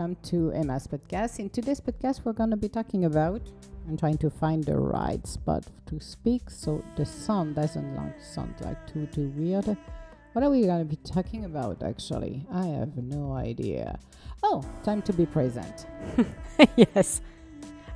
welcome 0.00 0.16
to 0.22 0.50
Emma's 0.52 0.86
podcast. 0.86 1.40
In 1.40 1.50
today's 1.50 1.78
podcast, 1.78 2.24
we're 2.24 2.32
going 2.32 2.48
to 2.48 2.56
be 2.56 2.70
talking 2.70 3.04
about 3.04 3.42
and 3.86 3.98
trying 3.98 4.16
to 4.16 4.30
find 4.30 4.64
the 4.64 4.74
right 4.74 5.26
spot 5.26 5.66
to 5.84 6.00
speak 6.00 6.48
so 6.48 6.82
the 6.96 7.04
sound 7.04 7.54
doesn't 7.54 8.14
sound 8.18 8.54
like 8.62 8.78
too 8.86 9.04
too 9.12 9.30
weird. 9.36 9.76
What 10.32 10.42
are 10.42 10.48
we 10.48 10.62
going 10.62 10.78
to 10.78 10.86
be 10.86 10.96
talking 10.96 11.44
about 11.44 11.82
actually? 11.82 12.46
I 12.50 12.64
have 12.64 12.96
no 12.96 13.34
idea. 13.34 13.98
Oh, 14.42 14.64
time 14.84 15.02
to 15.02 15.12
be 15.12 15.26
present. 15.26 15.86
yes. 16.76 17.20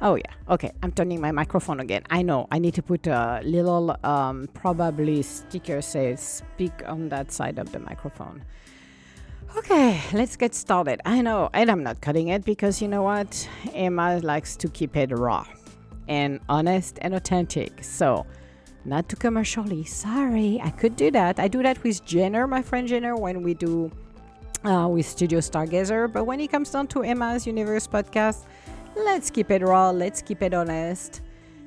Oh 0.02 0.16
yeah. 0.16 0.34
Okay. 0.50 0.72
I'm 0.82 0.92
turning 0.92 1.22
my 1.22 1.32
microphone 1.32 1.80
again. 1.80 2.02
I 2.10 2.20
know. 2.20 2.48
I 2.50 2.58
need 2.58 2.74
to 2.74 2.82
put 2.82 3.06
a 3.06 3.40
little 3.42 3.96
um, 4.04 4.46
probably 4.52 5.22
sticker 5.22 5.80
says 5.80 6.20
speak 6.20 6.82
on 6.86 7.08
that 7.08 7.32
side 7.32 7.58
of 7.58 7.72
the 7.72 7.78
microphone. 7.78 8.44
Okay, 9.56 10.00
let's 10.12 10.36
get 10.36 10.54
started. 10.54 11.00
I 11.04 11.22
know, 11.22 11.48
and 11.52 11.70
I'm 11.70 11.82
not 11.82 12.00
cutting 12.00 12.28
it 12.28 12.44
because 12.44 12.82
you 12.82 12.88
know 12.88 13.02
what? 13.02 13.48
Emma 13.72 14.18
likes 14.18 14.56
to 14.56 14.68
keep 14.68 14.96
it 14.96 15.10
raw 15.10 15.46
and 16.08 16.40
honest 16.48 16.98
and 17.02 17.14
authentic. 17.14 17.82
So, 17.82 18.26
not 18.84 19.08
too 19.08 19.16
commercially. 19.16 19.84
Sorry, 19.84 20.60
I 20.62 20.70
could 20.70 20.96
do 20.96 21.10
that. 21.12 21.38
I 21.38 21.48
do 21.48 21.62
that 21.62 21.82
with 21.82 22.04
Jenner, 22.04 22.46
my 22.46 22.62
friend 22.62 22.86
Jenner, 22.86 23.16
when 23.16 23.42
we 23.42 23.54
do 23.54 23.90
uh, 24.64 24.88
with 24.88 25.06
Studio 25.06 25.38
Stargazer. 25.38 26.12
But 26.12 26.24
when 26.24 26.40
it 26.40 26.50
comes 26.50 26.70
down 26.70 26.88
to 26.88 27.02
Emma's 27.02 27.46
Universe 27.46 27.86
podcast, 27.86 28.44
let's 28.96 29.30
keep 29.30 29.50
it 29.50 29.62
raw. 29.62 29.90
Let's 29.90 30.20
keep 30.20 30.42
it 30.42 30.52
honest 30.52 31.22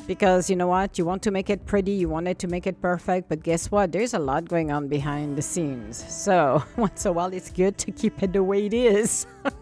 because 0.07 0.49
you 0.49 0.55
know 0.55 0.67
what? 0.67 0.97
You 0.97 1.05
want 1.05 1.21
to 1.23 1.31
make 1.31 1.49
it 1.49 1.65
pretty 1.65 1.91
you 1.91 2.09
wanted 2.09 2.39
to 2.39 2.47
make 2.47 2.65
it 2.65 2.81
perfect 2.81 3.29
but 3.29 3.43
guess 3.43 3.69
what? 3.69 3.91
There's 3.91 4.13
a 4.13 4.19
lot 4.19 4.47
going 4.47 4.71
on 4.71 4.87
behind 4.87 5.37
the 5.37 5.41
scenes. 5.41 6.03
So 6.07 6.63
once 6.77 7.05
in 7.05 7.09
a 7.09 7.11
while 7.11 7.33
it's 7.33 7.49
good 7.49 7.77
to 7.79 7.91
keep 7.91 8.23
it 8.23 8.33
the 8.33 8.43
way 8.43 8.65
it 8.65 8.73
is. 8.73 9.27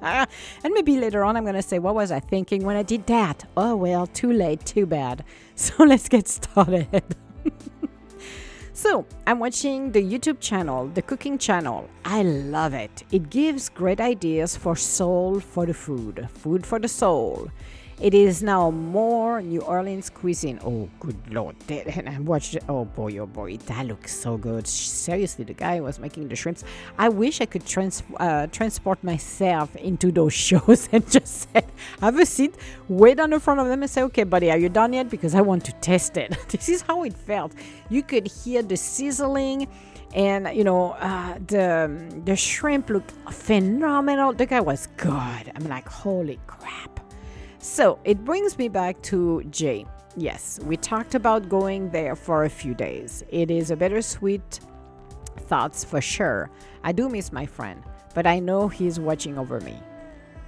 And 0.00 0.72
maybe 0.74 0.96
later 0.96 1.24
on 1.24 1.36
i'm 1.36 1.42
going 1.42 1.56
to 1.56 1.62
say 1.62 1.80
what 1.80 1.94
was 1.94 2.12
i 2.12 2.20
thinking 2.20 2.64
when 2.64 2.76
i 2.76 2.82
did 2.82 3.04
that? 3.06 3.44
Oh 3.56 3.74
well 3.76 4.06
too 4.06 4.32
late 4.32 4.64
too 4.64 4.86
bad. 4.86 5.24
So 5.56 5.82
let's 5.82 6.08
get 6.08 6.28
started. 6.28 7.16
So, 8.78 9.06
I'm 9.26 9.40
watching 9.40 9.90
the 9.90 10.00
YouTube 10.00 10.38
channel, 10.38 10.86
the 10.86 11.02
cooking 11.02 11.36
channel. 11.36 11.90
I 12.04 12.22
love 12.22 12.74
it. 12.74 13.02
It 13.10 13.28
gives 13.28 13.68
great 13.68 14.00
ideas 14.00 14.56
for 14.56 14.76
soul 14.76 15.40
for 15.40 15.66
the 15.66 15.74
food, 15.74 16.28
food 16.32 16.64
for 16.64 16.78
the 16.78 16.86
soul. 16.86 17.48
It 18.00 18.14
is 18.14 18.44
now 18.44 18.70
more 18.70 19.42
New 19.42 19.60
Orleans 19.62 20.08
cuisine. 20.08 20.60
Oh, 20.64 20.88
good 21.00 21.18
lord. 21.34 21.56
And 21.68 22.08
I 22.08 22.20
watched. 22.20 22.56
Oh 22.68 22.84
boy, 22.84 23.18
oh 23.18 23.26
boy. 23.26 23.56
That 23.56 23.86
looks 23.86 24.14
so 24.14 24.36
good. 24.36 24.68
Seriously, 24.68 25.44
the 25.44 25.54
guy 25.54 25.80
was 25.80 25.98
making 25.98 26.28
the 26.28 26.36
shrimps. 26.36 26.62
I 26.96 27.08
wish 27.08 27.40
I 27.40 27.46
could 27.46 27.66
trans- 27.66 28.04
uh, 28.18 28.46
transport 28.48 29.02
myself 29.02 29.74
into 29.74 30.12
those 30.12 30.32
shows 30.48 30.88
and 30.92 31.10
just 31.10 31.52
say, 31.52 31.62
have 32.00 32.16
a 32.20 32.24
seat, 32.24 32.54
wait 32.88 33.18
on 33.18 33.30
the 33.30 33.40
front 33.40 33.58
of 33.58 33.66
them 33.66 33.82
and 33.82 33.90
say, 33.90 34.02
okay, 34.04 34.22
buddy, 34.22 34.52
are 34.52 34.58
you 34.58 34.68
done 34.68 34.92
yet? 34.92 35.10
Because 35.10 35.34
I 35.34 35.40
want 35.40 35.64
to 35.64 35.72
test 35.80 36.16
it. 36.16 36.36
this 36.50 36.68
is 36.68 36.82
how 36.82 37.02
it 37.02 37.14
felt. 37.14 37.52
You 37.90 38.04
could 38.04 38.28
hear 38.28 38.62
the 38.62 38.76
sizzling 38.76 39.66
and 40.14 40.56
you 40.56 40.62
know 40.62 40.92
uh, 40.92 41.34
the 41.48 42.20
the 42.24 42.34
shrimp 42.34 42.88
looked 42.88 43.12
phenomenal 43.30 44.32
the 44.32 44.46
guy 44.46 44.58
was 44.58 44.86
good 44.96 45.52
i'm 45.54 45.68
like 45.68 45.86
holy 45.86 46.40
crap 46.46 46.98
so 47.68 47.98
it 48.04 48.24
brings 48.24 48.56
me 48.56 48.68
back 48.68 49.00
to 49.02 49.44
Jay. 49.50 49.84
Yes, 50.16 50.58
we 50.64 50.76
talked 50.76 51.14
about 51.14 51.48
going 51.48 51.90
there 51.90 52.16
for 52.16 52.44
a 52.44 52.48
few 52.48 52.74
days. 52.74 53.22
It 53.30 53.50
is 53.50 53.70
a 53.70 53.76
bittersweet 53.76 54.60
thoughts 55.46 55.84
for 55.84 56.00
sure. 56.00 56.50
I 56.82 56.92
do 56.92 57.08
miss 57.08 57.30
my 57.30 57.46
friend, 57.46 57.82
but 58.14 58.26
I 58.26 58.38
know 58.38 58.68
he's 58.68 58.98
watching 58.98 59.38
over 59.38 59.60
me. 59.60 59.78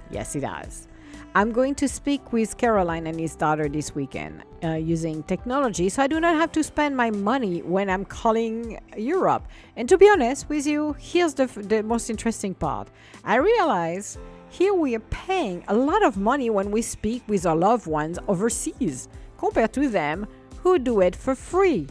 Yes, 0.09 0.33
he 0.33 0.39
does. 0.39 0.87
I'm 1.33 1.53
going 1.53 1.75
to 1.75 1.87
speak 1.87 2.33
with 2.33 2.57
Caroline 2.57 3.07
and 3.07 3.17
his 3.17 3.37
daughter 3.37 3.69
this 3.69 3.95
weekend 3.95 4.43
uh, 4.65 4.73
using 4.73 5.23
technology, 5.23 5.87
so 5.87 6.03
I 6.03 6.07
do 6.07 6.19
not 6.19 6.35
have 6.35 6.51
to 6.51 6.63
spend 6.63 6.97
my 6.97 7.09
money 7.09 7.61
when 7.61 7.89
I'm 7.89 8.03
calling 8.03 8.77
Europe. 8.97 9.47
And 9.77 9.87
to 9.87 9.97
be 9.97 10.09
honest 10.09 10.49
with 10.49 10.67
you, 10.67 10.93
here's 10.99 11.33
the, 11.33 11.45
the 11.45 11.83
most 11.83 12.09
interesting 12.09 12.53
part. 12.53 12.89
I 13.23 13.37
realize 13.37 14.17
here 14.49 14.73
we 14.73 14.93
are 14.93 15.07
paying 15.09 15.63
a 15.69 15.73
lot 15.73 16.03
of 16.03 16.17
money 16.17 16.49
when 16.49 16.69
we 16.69 16.81
speak 16.81 17.23
with 17.27 17.45
our 17.45 17.55
loved 17.55 17.87
ones 17.87 18.19
overseas 18.27 19.07
compared 19.37 19.71
to 19.71 19.87
them 19.87 20.27
who 20.57 20.79
do 20.79 20.99
it 20.99 21.15
for 21.15 21.33
free. 21.33 21.87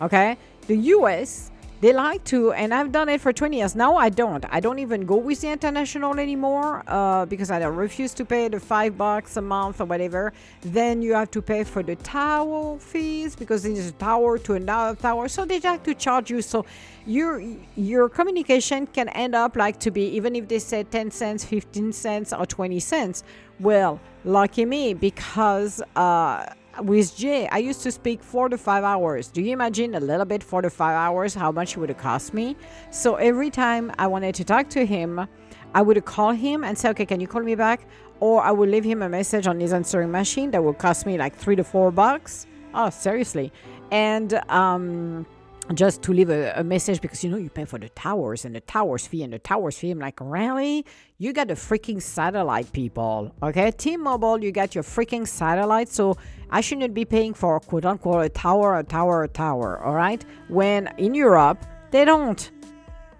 Okay? 0.00 0.38
The 0.68 0.76
US 0.76 1.49
they 1.80 1.94
like 1.94 2.24
to, 2.24 2.52
and 2.52 2.74
I've 2.74 2.92
done 2.92 3.08
it 3.08 3.22
for 3.22 3.32
20 3.32 3.56
years. 3.56 3.74
Now 3.74 3.96
I 3.96 4.10
don't. 4.10 4.44
I 4.50 4.60
don't 4.60 4.78
even 4.80 5.06
go 5.06 5.16
with 5.16 5.40
the 5.40 5.48
international 5.48 6.18
anymore 6.18 6.82
uh, 6.86 7.24
because 7.24 7.50
I 7.50 7.58
refuse 7.64 8.12
to 8.14 8.24
pay 8.26 8.48
the 8.48 8.60
five 8.60 8.98
bucks 8.98 9.38
a 9.38 9.40
month 9.40 9.80
or 9.80 9.86
whatever. 9.86 10.34
Then 10.60 11.00
you 11.00 11.14
have 11.14 11.30
to 11.30 11.40
pay 11.40 11.64
for 11.64 11.82
the 11.82 11.96
tower 11.96 12.78
fees 12.78 13.34
because 13.34 13.64
it's 13.64 13.88
a 13.88 13.92
tower 13.92 14.36
to 14.38 14.54
another 14.54 14.94
tower. 15.00 15.26
So 15.28 15.46
they 15.46 15.58
like 15.60 15.82
to 15.84 15.94
charge 15.94 16.30
you. 16.30 16.42
So 16.42 16.66
your 17.06 17.42
your 17.76 18.10
communication 18.10 18.86
can 18.86 19.08
end 19.08 19.34
up 19.34 19.56
like 19.56 19.80
to 19.80 19.90
be 19.90 20.04
even 20.16 20.36
if 20.36 20.48
they 20.48 20.58
say 20.58 20.84
10 20.84 21.10
cents, 21.10 21.44
15 21.44 21.92
cents, 21.92 22.34
or 22.34 22.44
20 22.44 22.78
cents. 22.78 23.24
Well, 23.58 24.00
lucky 24.24 24.66
me 24.66 24.92
because. 24.92 25.80
Uh, 25.96 26.44
with 26.82 27.16
Jay, 27.16 27.48
I 27.48 27.58
used 27.58 27.82
to 27.82 27.92
speak 27.92 28.22
four 28.22 28.48
to 28.48 28.58
five 28.58 28.84
hours. 28.84 29.28
Do 29.28 29.42
you 29.42 29.52
imagine 29.52 29.94
a 29.94 30.00
little 30.00 30.24
bit 30.24 30.42
four 30.42 30.62
to 30.62 30.70
five 30.70 30.96
hours 30.96 31.34
how 31.34 31.52
much 31.52 31.76
it 31.76 31.80
would 31.80 31.96
cost 31.98 32.34
me? 32.34 32.56
So 32.90 33.16
every 33.16 33.50
time 33.50 33.92
I 33.98 34.06
wanted 34.06 34.34
to 34.36 34.44
talk 34.44 34.68
to 34.70 34.84
him, 34.84 35.26
I 35.74 35.82
would 35.82 36.04
call 36.04 36.32
him 36.32 36.64
and 36.64 36.76
say, 36.76 36.90
okay, 36.90 37.06
can 37.06 37.20
you 37.20 37.26
call 37.26 37.42
me 37.42 37.54
back? 37.54 37.86
Or 38.20 38.42
I 38.42 38.50
would 38.50 38.68
leave 38.68 38.84
him 38.84 39.02
a 39.02 39.08
message 39.08 39.46
on 39.46 39.60
his 39.60 39.72
answering 39.72 40.10
machine 40.10 40.50
that 40.50 40.62
would 40.62 40.78
cost 40.78 41.06
me 41.06 41.16
like 41.16 41.36
three 41.36 41.56
to 41.56 41.64
four 41.64 41.90
bucks. 41.90 42.46
Oh, 42.74 42.90
seriously. 42.90 43.52
And 43.90 44.34
um, 44.50 45.26
just 45.74 46.02
to 46.02 46.12
leave 46.12 46.30
a, 46.30 46.52
a, 46.56 46.64
message 46.64 47.00
because 47.00 47.22
you 47.22 47.30
know 47.30 47.36
you 47.36 47.48
pay 47.50 47.64
for 47.64 47.78
the 47.78 47.88
towers 47.90 48.44
and 48.44 48.54
the 48.54 48.60
towers 48.60 49.06
fee 49.06 49.22
and 49.22 49.32
the 49.32 49.38
towers 49.38 49.78
fee. 49.78 49.90
I'm 49.90 49.98
like, 49.98 50.18
really? 50.20 50.84
You 51.18 51.32
got 51.32 51.48
the 51.48 51.54
freaking 51.54 52.02
satellite, 52.02 52.72
people. 52.72 53.34
Okay, 53.42 53.70
T-Mobile, 53.70 54.42
you 54.42 54.52
got 54.52 54.74
your 54.74 54.84
freaking 54.84 55.26
satellite, 55.26 55.88
so 55.88 56.16
I 56.50 56.60
shouldn't 56.60 56.94
be 56.94 57.04
paying 57.04 57.34
for 57.34 57.60
quote 57.60 57.84
unquote 57.84 58.24
a 58.24 58.28
tower, 58.28 58.78
a 58.78 58.84
tower, 58.84 59.24
a 59.24 59.28
tower. 59.28 59.82
All 59.84 59.94
right, 59.94 60.24
when 60.48 60.92
in 60.98 61.14
Europe 61.14 61.64
they 61.90 62.04
don't, 62.04 62.50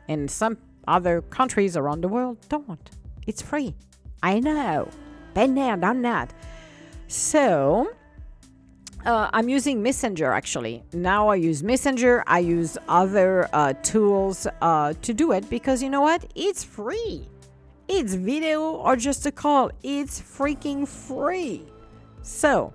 and 0.08 0.30
some 0.30 0.58
other 0.88 1.22
countries 1.22 1.76
around 1.76 2.02
the 2.02 2.08
world 2.08 2.38
don't. 2.48 2.90
It's 3.26 3.42
free. 3.42 3.74
I 4.22 4.40
know. 4.40 4.88
Been 5.34 5.54
there, 5.54 5.76
done 5.76 6.02
that. 6.02 6.34
So 7.06 7.92
uh, 9.06 9.30
I'm 9.32 9.48
using 9.48 9.82
Messenger 9.82 10.32
actually. 10.32 10.82
Now 10.92 11.28
I 11.28 11.36
use 11.36 11.62
Messenger. 11.62 12.22
I 12.26 12.40
use 12.40 12.76
other 12.88 13.48
uh, 13.52 13.72
tools 13.82 14.46
uh, 14.60 14.94
to 15.02 15.14
do 15.14 15.32
it 15.32 15.48
because 15.48 15.82
you 15.82 15.90
know 15.90 16.02
what? 16.02 16.24
It's 16.34 16.62
free. 16.64 17.28
It's 17.88 18.14
video 18.14 18.62
or 18.72 18.96
just 18.96 19.26
a 19.26 19.32
call. 19.32 19.70
It's 19.82 20.20
freaking 20.20 20.86
free. 20.86 21.64
So, 22.22 22.72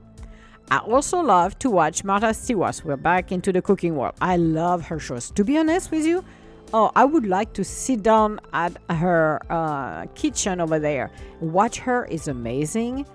I 0.72 0.80
also 0.80 1.22
love 1.22 1.58
to 1.60 1.70
watch 1.70 2.04
Martha 2.04 2.34
Stewart. 2.34 2.82
We're 2.84 2.98
back 2.98 3.32
into 3.32 3.54
the 3.54 3.62
cooking 3.62 3.96
world. 3.96 4.16
I 4.20 4.38
love 4.38 4.86
her 4.88 5.00
shows. 5.00 5.30
To 5.32 5.44
be 5.44 5.58
honest 5.58 5.92
with 5.92 6.06
you, 6.06 6.26
oh, 6.74 6.92
I 6.96 7.06
would 7.06 7.28
like 7.28 7.54
to 7.54 7.64
sit 7.64 8.02
down 8.02 8.40
at 8.52 8.76
her 8.90 9.40
uh, 9.50 10.08
kitchen 10.16 10.60
over 10.60 10.80
there. 10.80 11.12
Watch 11.40 11.78
her 11.80 12.06
is 12.06 12.28
amazing. 12.28 13.06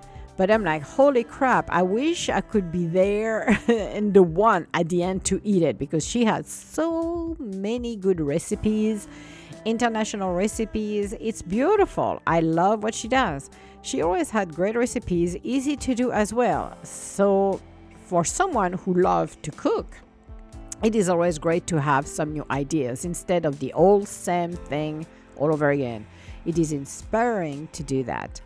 But 0.40 0.50
I'm 0.50 0.64
like, 0.64 0.81
holy 0.81 1.22
crap, 1.22 1.69
I 1.70 1.82
wish 1.82 2.31
I 2.31 2.40
could 2.40 2.72
be 2.72 2.87
there 2.87 3.60
in 3.69 4.14
the 4.14 4.22
one 4.22 4.69
at 4.72 4.88
the 4.88 5.02
end 5.02 5.22
to 5.26 5.38
eat 5.44 5.62
it 5.62 5.78
because 5.78 6.02
she 6.02 6.25
has 6.25 6.48
so 6.48 7.37
many 7.38 7.94
good 7.94 8.22
recipes, 8.22 9.06
international 9.66 10.32
recipes. 10.32 11.14
It's 11.20 11.42
beautiful. 11.42 12.22
I 12.26 12.40
love 12.40 12.82
what 12.82 12.94
she 12.94 13.06
does. 13.06 13.50
She 13.82 14.00
always 14.00 14.31
had 14.31 14.54
great 14.54 14.76
recipes, 14.76 15.37
easy 15.42 15.76
to 15.76 15.94
do 15.94 16.10
as 16.10 16.32
well. 16.32 16.75
So, 16.84 17.60
for 18.06 18.25
someone 18.25 18.72
who 18.72 18.94
loves 18.94 19.37
to 19.42 19.50
cook, 19.50 19.94
it 20.82 20.96
is 20.96 21.10
always 21.10 21.38
great 21.38 21.66
to 21.66 21.78
have 21.82 22.06
some 22.06 22.32
new 22.32 22.46
ideas 22.50 23.04
instead 23.04 23.44
of 23.44 23.58
the 23.58 23.75
old 23.75 24.08
same 24.08 24.52
thing 24.54 25.06
all 25.37 25.52
over 25.52 25.69
again. 25.69 26.06
It 26.46 26.58
is 26.58 26.72
inspiring 26.72 27.69
to 27.72 27.82
do 27.82 28.04
that. 28.04 28.40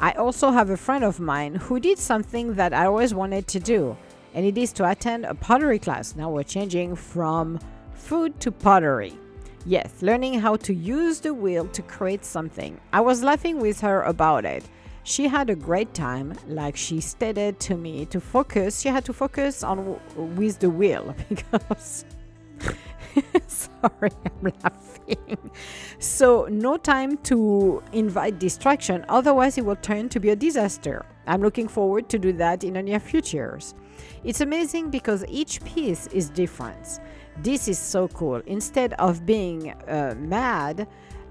I 0.00 0.12
also 0.12 0.50
have 0.50 0.70
a 0.70 0.76
friend 0.76 1.04
of 1.04 1.20
mine 1.20 1.56
who 1.56 1.80
did 1.80 1.98
something 1.98 2.54
that 2.54 2.72
I 2.72 2.86
always 2.86 3.14
wanted 3.14 3.48
to 3.48 3.60
do, 3.60 3.96
and 4.34 4.46
it 4.46 4.56
is 4.56 4.72
to 4.74 4.90
attend 4.90 5.24
a 5.24 5.34
pottery 5.34 5.78
class. 5.78 6.14
Now 6.14 6.30
we're 6.30 6.44
changing 6.44 6.96
from 6.96 7.58
food 7.94 8.38
to 8.40 8.52
pottery. 8.52 9.14
Yes, 9.66 10.00
learning 10.00 10.40
how 10.40 10.56
to 10.56 10.74
use 10.74 11.20
the 11.20 11.34
wheel 11.34 11.66
to 11.68 11.82
create 11.82 12.24
something. 12.24 12.80
I 12.92 13.00
was 13.00 13.22
laughing 13.22 13.60
with 13.60 13.80
her 13.80 14.02
about 14.02 14.44
it 14.44 14.64
she 15.08 15.26
had 15.26 15.48
a 15.48 15.56
great 15.56 15.94
time. 15.94 16.34
Like 16.46 16.76
she 16.76 17.00
stated 17.00 17.58
to 17.60 17.76
me 17.76 18.04
to 18.06 18.20
focus, 18.20 18.80
she 18.80 18.90
had 18.90 19.06
to 19.06 19.12
focus 19.12 19.64
on 19.64 19.98
with 20.36 20.58
the 20.58 20.70
wheel 20.70 21.14
because. 21.28 22.04
Sorry, 23.46 24.10
I'm 24.42 24.52
laughing. 24.62 25.50
So, 25.98 26.46
no 26.50 26.76
time 26.76 27.16
to 27.18 27.82
invite 27.92 28.38
distraction, 28.38 29.04
otherwise, 29.08 29.58
it 29.58 29.64
will 29.64 29.76
turn 29.76 30.08
to 30.10 30.20
be 30.20 30.30
a 30.30 30.36
disaster. 30.36 31.04
I'm 31.26 31.42
looking 31.42 31.68
forward 31.68 32.08
to 32.10 32.18
do 32.18 32.32
that 32.34 32.64
in 32.64 32.74
the 32.74 32.82
near 32.82 33.00
futures. 33.00 33.74
It's 34.24 34.40
amazing 34.40 34.90
because 34.90 35.24
each 35.28 35.62
piece 35.64 36.06
is 36.08 36.30
different. 36.30 37.00
This 37.42 37.68
is 37.68 37.78
so 37.78 38.08
cool. 38.08 38.42
Instead 38.46 38.94
of 38.94 39.24
being 39.24 39.70
uh, 39.70 40.14
mad, 40.18 40.88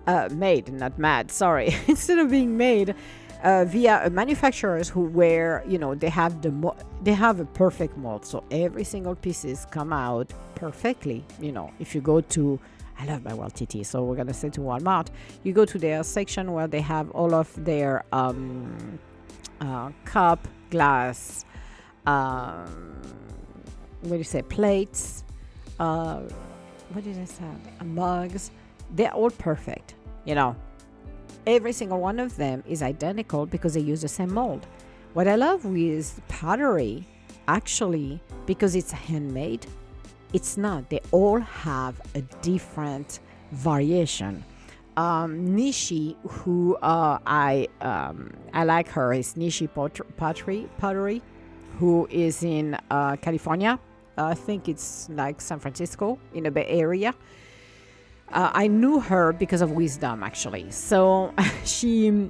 uh, 0.07 0.29
made, 0.31 0.71
not 0.71 0.97
mad, 0.97 1.31
sorry, 1.31 1.75
instead 1.87 2.17
of 2.19 2.31
being 2.31 2.55
made, 2.55 2.95
uh, 3.43 3.65
via 3.65 4.09
manufacturers 4.09 4.89
who 4.89 5.01
where 5.01 5.63
you 5.67 5.77
know 5.77 5.95
they 5.95 6.09
have 6.09 6.41
the 6.41 6.51
mo- 6.51 6.75
they 7.03 7.13
have 7.13 7.39
a 7.39 7.45
perfect 7.45 7.97
mold. 7.97 8.25
So 8.25 8.43
every 8.51 8.83
single 8.83 9.15
pieces 9.15 9.65
come 9.71 9.93
out 9.93 10.31
perfectly 10.55 11.23
you 11.39 11.51
know. 11.51 11.71
If 11.79 11.93
you 11.95 12.01
go 12.01 12.21
to 12.21 12.59
I 12.99 13.05
love 13.05 13.23
my 13.23 13.33
World 13.33 13.53
TT 13.53 13.85
so 13.85 14.03
we're 14.03 14.15
gonna 14.15 14.33
say 14.33 14.49
to 14.49 14.61
Walmart 14.61 15.07
you 15.43 15.53
go 15.53 15.65
to 15.65 15.77
their 15.77 16.03
section 16.03 16.51
where 16.53 16.67
they 16.67 16.81
have 16.81 17.11
all 17.11 17.35
of 17.35 17.47
their 17.63 18.03
um, 18.11 18.99
uh, 19.61 19.91
cup 20.05 20.47
glass 20.71 21.45
um, 22.05 22.99
what 24.01 24.11
do 24.11 24.17
you 24.17 24.23
say 24.23 24.41
plates 24.41 25.23
uh, 25.79 26.21
what 26.93 27.03
did 27.03 27.19
I 27.19 27.25
say? 27.25 27.43
Uh, 27.79 27.83
mugs. 27.83 28.49
They're 28.95 29.13
all 29.13 29.29
perfect 29.29 29.93
you 30.25 30.33
know 30.33 30.55
every 31.47 31.71
single 31.71 31.99
one 31.99 32.19
of 32.19 32.35
them 32.35 32.63
is 32.67 32.83
identical 32.83 33.45
because 33.47 33.73
they 33.73 33.79
use 33.79 34.01
the 34.01 34.07
same 34.07 34.31
mold. 34.31 34.67
What 35.13 35.27
I 35.27 35.35
love 35.35 35.65
with 35.65 36.21
pottery, 36.27 37.07
actually, 37.47 38.21
because 38.45 38.75
it's 38.75 38.91
handmade, 38.91 39.65
it's 40.33 40.57
not. 40.57 40.89
They 40.89 40.99
all 41.11 41.39
have 41.39 41.99
a 42.13 42.21
different 42.43 43.21
variation. 43.51 44.43
Um, 44.97 45.55
Nishi, 45.55 46.15
who 46.27 46.75
uh, 46.75 47.19
I 47.25 47.67
um, 47.81 48.33
I 48.51 48.63
like 48.63 48.89
her, 48.89 49.13
is 49.13 49.35
Nishi 49.35 49.69
Pottery, 50.17 50.67
Pottery, 50.77 51.21
who 51.79 52.07
is 52.11 52.43
in 52.43 52.77
uh, 52.89 53.15
California. 53.17 53.79
I 54.17 54.33
think 54.33 54.67
it's 54.67 55.07
like 55.09 55.39
San 55.39 55.59
Francisco 55.59 56.17
in 56.33 56.43
the 56.43 56.51
Bay 56.51 56.65
Area. 56.65 57.13
Uh, 58.29 58.51
I 58.53 58.67
knew 58.67 58.99
her 58.99 59.33
because 59.33 59.61
of 59.61 59.71
wisdom, 59.71 60.23
actually. 60.23 60.69
So 60.71 61.33
she, 61.65 62.29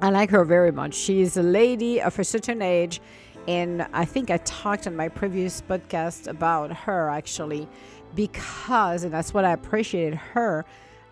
I 0.00 0.10
like 0.10 0.30
her 0.30 0.44
very 0.44 0.72
much. 0.72 0.94
She's 0.94 1.36
a 1.36 1.42
lady 1.42 2.00
of 2.00 2.18
a 2.18 2.24
certain 2.24 2.60
age, 2.60 3.00
and 3.48 3.86
I 3.92 4.04
think 4.04 4.30
I 4.30 4.36
talked 4.38 4.86
on 4.86 4.94
my 4.94 5.08
previous 5.08 5.62
podcast 5.62 6.28
about 6.28 6.72
her 6.72 7.08
actually, 7.08 7.68
because, 8.14 9.04
and 9.04 9.12
that's 9.12 9.32
what 9.32 9.44
I 9.44 9.52
appreciated 9.52 10.14
her. 10.14 10.64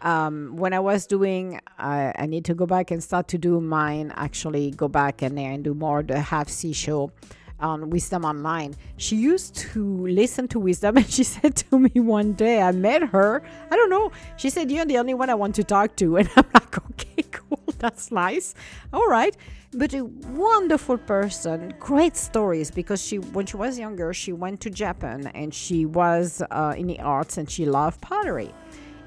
Um, 0.02 0.56
when 0.56 0.72
I 0.72 0.80
was 0.80 1.06
doing, 1.06 1.60
I 1.78 2.24
need 2.26 2.46
to 2.46 2.54
go 2.54 2.64
back 2.64 2.90
and 2.90 3.02
start 3.02 3.28
to 3.28 3.38
do 3.38 3.60
mine. 3.60 4.12
Actually, 4.16 4.70
go 4.70 4.88
back 4.88 5.20
and 5.20 5.38
and 5.38 5.62
do 5.62 5.74
more 5.74 6.02
the 6.02 6.20
half 6.20 6.48
C 6.48 6.72
show 6.72 7.12
on 7.60 7.90
Wisdom 7.90 8.24
Online. 8.24 8.74
She 8.96 9.16
used 9.16 9.54
to 9.56 10.06
listen 10.06 10.48
to 10.48 10.58
Wisdom, 10.58 10.96
and 10.98 11.10
she 11.10 11.24
said 11.24 11.56
to 11.56 11.78
me 11.78 12.00
one 12.00 12.32
day, 12.32 12.60
I 12.60 12.72
met 12.72 13.02
her. 13.08 13.42
I 13.70 13.76
don't 13.76 13.90
know. 13.90 14.12
She 14.36 14.50
said, 14.50 14.70
You're 14.70 14.84
the 14.84 14.98
only 14.98 15.14
one 15.14 15.30
I 15.30 15.34
want 15.34 15.54
to 15.56 15.64
talk 15.64 15.96
to. 15.96 16.16
And 16.20 16.28
I'm 16.36 16.44
like, 16.54 16.78
Okay, 16.90 17.22
cool. 17.30 17.60
That's 17.78 18.10
nice. 18.10 18.54
All 18.92 19.06
right. 19.06 19.36
But 19.72 19.94
a 19.94 20.04
wonderful 20.04 20.98
person, 20.98 21.74
great 21.78 22.16
stories 22.16 22.72
because 22.72 23.00
she, 23.00 23.18
when 23.18 23.46
she 23.46 23.56
was 23.56 23.78
younger, 23.78 24.12
she 24.12 24.32
went 24.32 24.60
to 24.62 24.70
Japan 24.70 25.28
and 25.28 25.54
she 25.54 25.86
was 25.86 26.42
uh, 26.50 26.74
in 26.76 26.88
the 26.88 26.98
arts 26.98 27.38
and 27.38 27.48
she 27.48 27.66
loved 27.66 28.00
pottery 28.00 28.52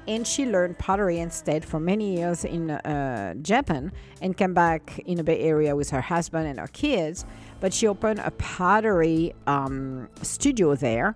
and 0.06 0.26
she 0.26 0.46
learned 0.46 0.78
pottery 0.78 1.24
stayed 1.30 1.64
for 1.64 1.80
many 1.80 2.16
years 2.16 2.44
in 2.44 2.70
uh, 2.70 3.34
Japan 3.40 3.92
and 4.20 4.36
came 4.36 4.54
back 4.54 4.98
in 5.06 5.16
the 5.16 5.24
Bay 5.24 5.40
Area 5.40 5.74
with 5.74 5.90
her 5.90 6.00
husband 6.00 6.46
and 6.46 6.58
her 6.58 6.68
kids. 6.68 7.24
But 7.64 7.72
she 7.72 7.88
opened 7.88 8.20
a 8.20 8.30
pottery 8.32 9.32
um, 9.46 10.06
studio 10.20 10.74
there, 10.74 11.14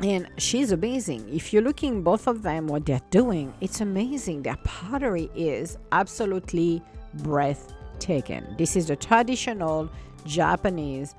and 0.00 0.28
she's 0.38 0.70
amazing. 0.70 1.28
If 1.28 1.52
you're 1.52 1.60
looking 1.60 2.04
both 2.04 2.28
of 2.28 2.42
them, 2.42 2.68
what 2.68 2.86
they're 2.86 3.00
doing, 3.10 3.52
it's 3.60 3.80
amazing. 3.80 4.42
Their 4.42 4.58
pottery 4.62 5.28
is 5.34 5.76
absolutely 5.90 6.84
breathtaking. 7.14 8.44
This 8.56 8.76
is 8.76 8.86
the 8.86 8.94
traditional 8.94 9.90
Japanese 10.24 11.16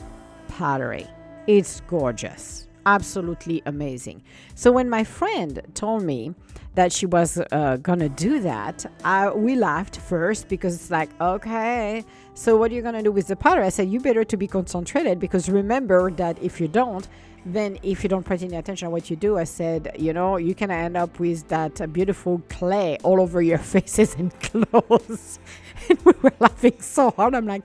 pottery. 0.48 1.08
It's 1.48 1.82
gorgeous, 1.82 2.70
absolutely 2.86 3.62
amazing. 3.66 4.24
So 4.56 4.72
when 4.72 4.90
my 4.90 5.04
friend 5.04 5.62
told 5.74 6.04
me 6.04 6.34
that 6.78 6.94
she 6.94 7.08
was 7.08 7.40
uh, 7.52 7.78
gonna 7.78 8.08
do 8.08 8.40
that, 8.40 8.86
I, 9.04 9.32
we 9.32 9.56
laughed 9.56 9.98
first 9.98 10.48
because 10.48 10.76
it's 10.76 10.92
like, 10.92 11.10
okay, 11.20 12.06
so 12.36 12.56
what 12.56 12.72
are 12.72 12.76
you 12.76 12.84
gonna 12.84 13.02
do 13.02 13.12
with 13.12 13.26
the 13.26 13.36
powder? 13.36 13.64
I 13.64 13.70
said, 13.70 13.90
you 13.90 14.00
better 14.00 14.24
to 14.24 14.38
be 14.38 14.46
concentrated 14.46 15.20
because 15.20 15.50
remember 15.50 16.12
that 16.12 16.38
if 16.40 16.62
you 16.62 16.68
don't, 16.68 17.08
then 17.48 17.80
if 17.82 18.04
you 18.04 18.10
don't 18.10 18.24
pay 18.24 18.36
any 18.36 18.58
attention 18.58 18.86
to 18.86 18.90
what 18.92 19.10
you 19.10 19.16
do, 19.16 19.40
I 19.40 19.44
said, 19.46 19.96
you 19.98 20.14
know, 20.14 20.38
you 20.38 20.54
can 20.54 20.70
end 20.70 20.96
up 20.96 21.20
with 21.20 21.48
that 21.48 21.92
beautiful 21.92 22.44
clay 22.48 23.00
all 23.02 23.20
over 23.20 23.42
your 23.42 23.58
faces 23.74 24.14
and 24.14 24.32
clothes. 24.40 25.40
and 25.90 25.98
we 26.06 26.14
were 26.22 26.34
laughing 26.40 26.80
so 26.80 27.10
hard. 27.10 27.34
I'm 27.34 27.48
like, 27.48 27.64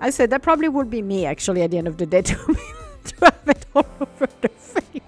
I 0.00 0.10
said 0.10 0.30
that 0.30 0.42
probably 0.42 0.68
would 0.68 0.90
be 0.90 1.00
me 1.00 1.26
actually 1.26 1.62
at 1.62 1.70
the 1.70 1.78
end 1.78 1.86
of 1.86 1.96
the 1.96 2.06
day 2.06 2.22
to, 2.30 2.34
to 2.34 3.14
have 3.22 3.42
it 3.46 3.66
all 3.72 3.86
over 4.00 4.28
the 4.40 4.48
face. 4.48 5.07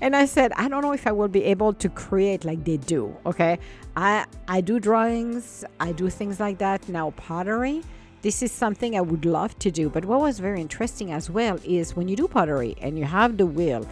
And 0.00 0.16
I 0.16 0.24
said, 0.24 0.52
I 0.56 0.68
don't 0.68 0.82
know 0.82 0.92
if 0.92 1.06
I 1.06 1.12
will 1.12 1.28
be 1.28 1.44
able 1.44 1.74
to 1.74 1.88
create 1.88 2.44
like 2.44 2.64
they 2.64 2.78
do. 2.78 3.14
Okay. 3.26 3.58
I 3.96 4.24
I 4.48 4.60
do 4.60 4.80
drawings, 4.80 5.64
I 5.78 5.92
do 5.92 6.08
things 6.08 6.40
like 6.40 6.58
that. 6.58 6.88
Now 6.88 7.10
pottery, 7.12 7.82
this 8.22 8.42
is 8.42 8.52
something 8.52 8.96
I 8.96 9.00
would 9.00 9.24
love 9.24 9.58
to 9.58 9.70
do. 9.70 9.88
But 9.90 10.04
what 10.04 10.20
was 10.20 10.38
very 10.38 10.60
interesting 10.60 11.12
as 11.12 11.28
well 11.28 11.58
is 11.64 11.96
when 11.96 12.08
you 12.08 12.16
do 12.16 12.28
pottery 12.28 12.76
and 12.80 12.98
you 12.98 13.04
have 13.04 13.36
the 13.36 13.46
wheel, 13.46 13.86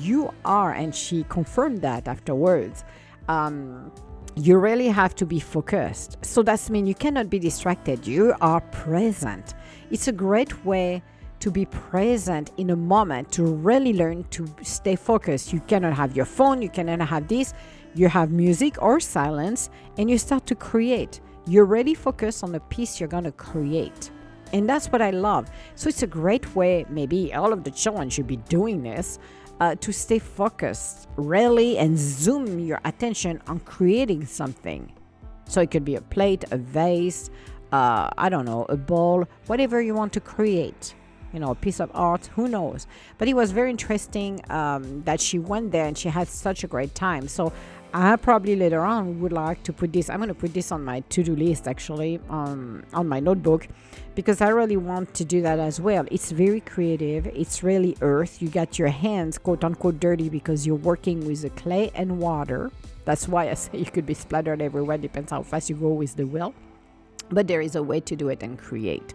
you 0.00 0.32
are, 0.44 0.72
and 0.72 0.94
she 0.94 1.24
confirmed 1.28 1.80
that 1.82 2.08
afterwards. 2.08 2.84
Um, 3.28 3.92
you 4.36 4.58
really 4.58 4.88
have 4.88 5.14
to 5.14 5.26
be 5.26 5.38
focused. 5.38 6.18
So 6.22 6.42
that's 6.42 6.68
mean 6.68 6.86
you 6.86 6.94
cannot 6.94 7.30
be 7.30 7.38
distracted. 7.38 8.06
You 8.06 8.34
are 8.40 8.60
present. 8.60 9.54
It's 9.90 10.08
a 10.08 10.12
great 10.12 10.64
way 10.64 11.02
to 11.44 11.50
be 11.50 11.66
present 11.66 12.52
in 12.56 12.70
a 12.70 12.76
moment 12.76 13.30
to 13.30 13.44
really 13.44 13.92
learn 13.92 14.24
to 14.30 14.48
stay 14.62 14.96
focused. 14.96 15.52
You 15.52 15.60
cannot 15.60 15.92
have 15.92 16.16
your 16.16 16.24
phone, 16.24 16.62
you 16.62 16.70
cannot 16.70 17.06
have 17.06 17.28
this. 17.28 17.52
You 17.94 18.08
have 18.08 18.30
music 18.30 18.80
or 18.80 18.98
silence, 18.98 19.68
and 19.98 20.08
you 20.10 20.16
start 20.16 20.46
to 20.46 20.54
create. 20.54 21.20
You're 21.46 21.66
really 21.66 21.92
focused 21.92 22.42
on 22.44 22.50
the 22.50 22.60
piece 22.60 22.98
you're 22.98 23.10
going 23.10 23.24
to 23.24 23.32
create. 23.32 24.10
And 24.54 24.66
that's 24.66 24.86
what 24.88 25.02
I 25.02 25.10
love. 25.10 25.50
So 25.74 25.90
it's 25.90 26.02
a 26.02 26.06
great 26.06 26.56
way, 26.56 26.86
maybe 26.88 27.34
all 27.34 27.52
of 27.52 27.62
the 27.62 27.70
children 27.70 28.08
should 28.08 28.26
be 28.26 28.38
doing 28.48 28.82
this, 28.82 29.18
uh, 29.60 29.74
to 29.74 29.92
stay 29.92 30.18
focused, 30.18 31.08
really, 31.16 31.76
and 31.76 31.98
zoom 31.98 32.58
your 32.58 32.80
attention 32.86 33.42
on 33.48 33.60
creating 33.60 34.24
something. 34.24 34.90
So 35.44 35.60
it 35.60 35.70
could 35.70 35.84
be 35.84 35.96
a 35.96 36.00
plate, 36.00 36.44
a 36.52 36.56
vase, 36.56 37.28
uh, 37.70 38.08
I 38.16 38.30
don't 38.30 38.46
know, 38.46 38.64
a 38.70 38.78
bowl, 38.78 39.26
whatever 39.46 39.82
you 39.82 39.94
want 39.94 40.14
to 40.14 40.20
create 40.20 40.94
you 41.34 41.40
know, 41.40 41.50
a 41.50 41.54
piece 41.54 41.80
of 41.80 41.90
art, 41.92 42.30
who 42.36 42.48
knows? 42.48 42.86
But 43.18 43.28
it 43.28 43.34
was 43.34 43.50
very 43.50 43.70
interesting 43.70 44.40
um, 44.50 45.02
that 45.02 45.20
she 45.20 45.38
went 45.38 45.72
there 45.72 45.84
and 45.84 45.98
she 45.98 46.08
had 46.08 46.28
such 46.28 46.62
a 46.62 46.68
great 46.68 46.94
time. 46.94 47.26
So 47.26 47.52
I 47.92 48.16
probably 48.16 48.56
later 48.56 48.80
on 48.80 49.20
would 49.20 49.32
like 49.32 49.62
to 49.64 49.72
put 49.72 49.92
this. 49.92 50.10
I'm 50.10 50.18
going 50.18 50.28
to 50.28 50.34
put 50.34 50.52
this 50.52 50.72
on 50.72 50.84
my 50.84 51.00
to-do 51.10 51.36
list 51.36 51.68
actually 51.68 52.20
um, 52.28 52.82
on 52.92 53.08
my 53.08 53.20
notebook 53.20 53.68
because 54.14 54.40
I 54.40 54.48
really 54.48 54.76
want 54.76 55.14
to 55.14 55.24
do 55.24 55.42
that 55.42 55.58
as 55.58 55.80
well. 55.80 56.04
It's 56.10 56.32
very 56.32 56.60
creative. 56.60 57.26
It's 57.28 57.62
really 57.62 57.96
earth. 58.00 58.42
You 58.42 58.48
got 58.48 58.78
your 58.78 58.88
hands 58.88 59.38
quote 59.38 59.62
unquote 59.62 60.00
dirty 60.00 60.28
because 60.28 60.66
you're 60.66 60.76
working 60.76 61.26
with 61.26 61.42
the 61.42 61.50
clay 61.50 61.92
and 61.94 62.18
water. 62.18 62.72
That's 63.04 63.28
why 63.28 63.50
I 63.50 63.54
say 63.62 63.78
you 63.78 63.84
could 63.86 64.06
be 64.06 64.14
splattered 64.14 64.62
everywhere. 64.62 64.98
Depends 64.98 65.30
how 65.30 65.42
fast 65.42 65.70
you 65.70 65.76
go 65.76 65.90
with 65.90 66.16
the 66.16 66.26
wheel. 66.26 66.52
But 67.30 67.46
there 67.46 67.60
is 67.60 67.76
a 67.76 67.82
way 67.82 68.00
to 68.00 68.16
do 68.16 68.28
it 68.28 68.42
and 68.42 68.58
create. 68.58 69.14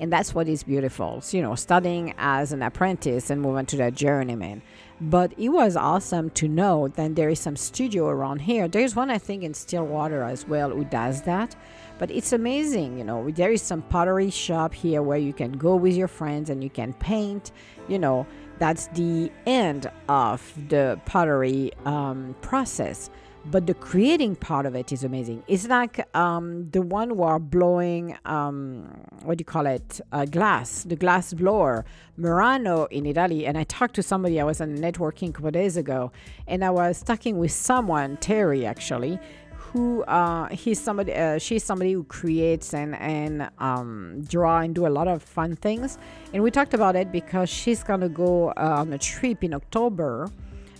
And 0.00 0.12
that's 0.12 0.34
what 0.34 0.48
is 0.48 0.62
beautiful. 0.62 1.20
So, 1.20 1.36
you 1.36 1.42
know, 1.42 1.54
studying 1.54 2.14
as 2.18 2.52
an 2.52 2.62
apprentice 2.62 3.30
and 3.30 3.40
moving 3.40 3.66
to 3.66 3.76
that 3.78 3.94
journeyman. 3.94 4.62
But 5.00 5.32
it 5.38 5.48
was 5.48 5.76
awesome 5.76 6.30
to 6.30 6.48
know 6.48 6.88
that 6.88 7.16
there 7.16 7.28
is 7.28 7.40
some 7.40 7.56
studio 7.56 8.08
around 8.08 8.40
here. 8.40 8.68
There's 8.68 8.94
one, 8.96 9.10
I 9.10 9.18
think, 9.18 9.42
in 9.42 9.54
Stillwater 9.54 10.22
as 10.22 10.46
well 10.46 10.70
who 10.70 10.84
does 10.84 11.22
that. 11.22 11.56
But 11.98 12.10
it's 12.10 12.32
amazing, 12.32 12.98
you 12.98 13.04
know. 13.04 13.30
There 13.30 13.50
is 13.50 13.62
some 13.62 13.82
pottery 13.82 14.30
shop 14.30 14.74
here 14.74 15.02
where 15.02 15.18
you 15.18 15.32
can 15.32 15.52
go 15.52 15.76
with 15.76 15.94
your 15.94 16.08
friends 16.08 16.50
and 16.50 16.62
you 16.62 16.70
can 16.70 16.92
paint. 16.94 17.52
You 17.88 17.98
know, 17.98 18.26
that's 18.58 18.88
the 18.88 19.30
end 19.46 19.90
of 20.08 20.52
the 20.68 21.00
pottery 21.06 21.72
um, 21.84 22.34
process. 22.40 23.10
But 23.46 23.66
the 23.66 23.74
creating 23.74 24.36
part 24.36 24.64
of 24.64 24.74
it 24.74 24.90
is 24.92 25.04
amazing. 25.04 25.42
It's 25.46 25.68
like 25.68 26.06
um, 26.16 26.66
the 26.70 26.80
one 26.80 27.10
who 27.10 27.22
are 27.22 27.38
blowing, 27.38 28.16
um, 28.24 28.88
what 29.22 29.38
do 29.38 29.42
you 29.42 29.44
call 29.44 29.66
it, 29.66 30.00
uh, 30.12 30.24
glass, 30.24 30.84
the 30.84 30.96
glass 30.96 31.34
blower, 31.34 31.84
Murano 32.16 32.86
in 32.86 33.04
Italy. 33.04 33.46
And 33.46 33.58
I 33.58 33.64
talked 33.64 33.94
to 33.96 34.02
somebody, 34.02 34.40
I 34.40 34.44
was 34.44 34.60
on 34.60 34.78
networking 34.78 35.30
a 35.30 35.32
couple 35.32 35.50
days 35.50 35.76
ago, 35.76 36.10
and 36.46 36.64
I 36.64 36.70
was 36.70 37.02
talking 37.02 37.38
with 37.38 37.52
someone, 37.52 38.16
Terry 38.16 38.64
actually, 38.64 39.18
who 39.56 40.04
uh, 40.04 40.48
he's 40.48 40.80
somebody, 40.80 41.12
uh, 41.12 41.38
she's 41.38 41.64
somebody 41.64 41.92
who 41.92 42.04
creates 42.04 42.72
and, 42.72 42.94
and 42.96 43.50
um, 43.58 44.22
draw 44.22 44.60
and 44.60 44.74
do 44.74 44.86
a 44.86 44.88
lot 44.88 45.08
of 45.08 45.22
fun 45.22 45.56
things. 45.56 45.98
And 46.32 46.42
we 46.42 46.50
talked 46.50 46.72
about 46.72 46.96
it 46.96 47.12
because 47.12 47.50
she's 47.50 47.82
going 47.82 48.00
to 48.00 48.08
go 48.08 48.50
uh, 48.50 48.76
on 48.78 48.92
a 48.92 48.98
trip 48.98 49.44
in 49.44 49.52
October 49.52 50.30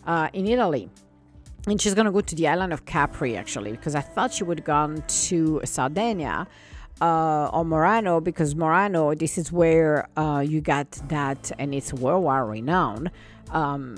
uh, 0.07 0.29
in 0.33 0.47
Italy 0.47 0.89
and 1.67 1.81
she's 1.81 1.95
gonna 1.95 2.13
go 2.13 2.21
to 2.21 2.35
the 2.35 2.49
island 2.49 2.73
of 2.73 2.85
Capri 2.85 3.37
actually 3.37 3.73
because 3.73 3.95
I 3.95 4.01
thought 4.01 4.33
she 4.33 4.45
would 4.45 4.61
have 4.61 4.67
gone 4.67 5.03
to 5.07 5.61
Sardinia 5.65 6.47
uh, 7.01 7.49
or 7.53 7.65
Murano 7.65 8.21
because 8.21 8.55
Murano 8.55 9.15
this 9.15 9.39
is 9.39 9.51
where 9.51 10.09
uh, 10.17 10.45
you 10.47 10.61
got 10.61 10.91
that 11.09 11.53
and 11.59 11.75
it's 11.75 11.93
worldwide 11.93 12.49
renowned. 12.49 13.11
Um, 13.51 13.97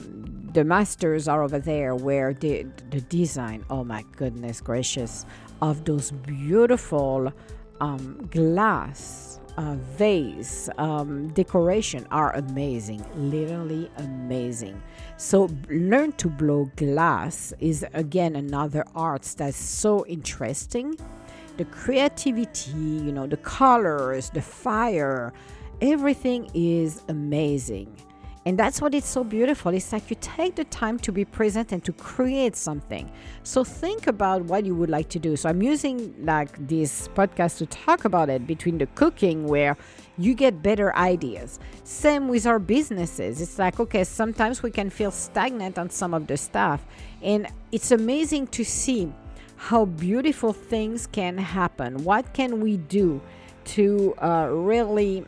the 0.52 0.64
masters 0.64 1.28
are 1.28 1.42
over 1.42 1.58
there 1.58 1.94
where 1.94 2.34
the 2.34 2.66
the 2.90 3.00
design 3.00 3.64
oh 3.70 3.84
my 3.84 4.04
goodness 4.16 4.60
gracious 4.60 5.24
of 5.62 5.84
those 5.84 6.10
beautiful 6.10 7.32
um, 7.80 8.28
glass 8.30 9.25
uh, 9.56 9.76
vase 9.96 10.68
um, 10.78 11.28
decoration 11.28 12.06
are 12.10 12.34
amazing 12.36 13.04
literally 13.14 13.90
amazing 13.98 14.80
so 15.18 15.48
learn 15.70 16.12
to 16.12 16.28
blow 16.28 16.70
glass 16.76 17.54
is 17.58 17.86
again 17.94 18.36
another 18.36 18.84
art 18.94 19.22
that's 19.22 19.56
so 19.56 20.04
interesting. 20.06 20.98
The 21.56 21.64
creativity, 21.64 22.72
you 22.72 23.12
know, 23.12 23.26
the 23.26 23.38
colors, 23.38 24.28
the 24.28 24.42
fire, 24.42 25.32
everything 25.80 26.50
is 26.52 27.02
amazing. 27.08 27.96
And 28.46 28.56
that's 28.56 28.80
what 28.80 28.94
it's 28.94 29.08
so 29.08 29.24
beautiful. 29.24 29.74
It's 29.74 29.92
like 29.92 30.08
you 30.08 30.16
take 30.20 30.54
the 30.54 30.62
time 30.62 31.00
to 31.00 31.10
be 31.10 31.24
present 31.24 31.72
and 31.72 31.82
to 31.84 31.92
create 31.92 32.54
something. 32.54 33.10
So 33.42 33.64
think 33.64 34.06
about 34.06 34.42
what 34.42 34.64
you 34.64 34.76
would 34.76 34.88
like 34.88 35.08
to 35.10 35.18
do. 35.18 35.34
So 35.34 35.48
I'm 35.48 35.62
using 35.62 36.14
like 36.24 36.56
this 36.68 37.08
podcast 37.08 37.58
to 37.58 37.66
talk 37.66 38.04
about 38.04 38.30
it 38.30 38.46
between 38.46 38.78
the 38.78 38.86
cooking 38.86 39.48
where 39.48 39.76
you 40.16 40.32
get 40.32 40.62
better 40.62 40.94
ideas. 40.94 41.58
Same 41.82 42.28
with 42.28 42.46
our 42.46 42.60
businesses. 42.60 43.40
It's 43.40 43.58
like, 43.58 43.80
okay, 43.80 44.04
sometimes 44.04 44.62
we 44.62 44.70
can 44.70 44.90
feel 44.90 45.10
stagnant 45.10 45.76
on 45.76 45.90
some 45.90 46.14
of 46.14 46.28
the 46.28 46.36
stuff. 46.36 46.86
And 47.22 47.48
it's 47.72 47.90
amazing 47.90 48.46
to 48.48 48.64
see 48.64 49.12
how 49.56 49.86
beautiful 49.86 50.52
things 50.52 51.08
can 51.08 51.36
happen. 51.36 52.04
What 52.04 52.32
can 52.32 52.60
we 52.60 52.76
do 52.76 53.20
to 53.64 54.14
uh, 54.22 54.50
really 54.52 55.24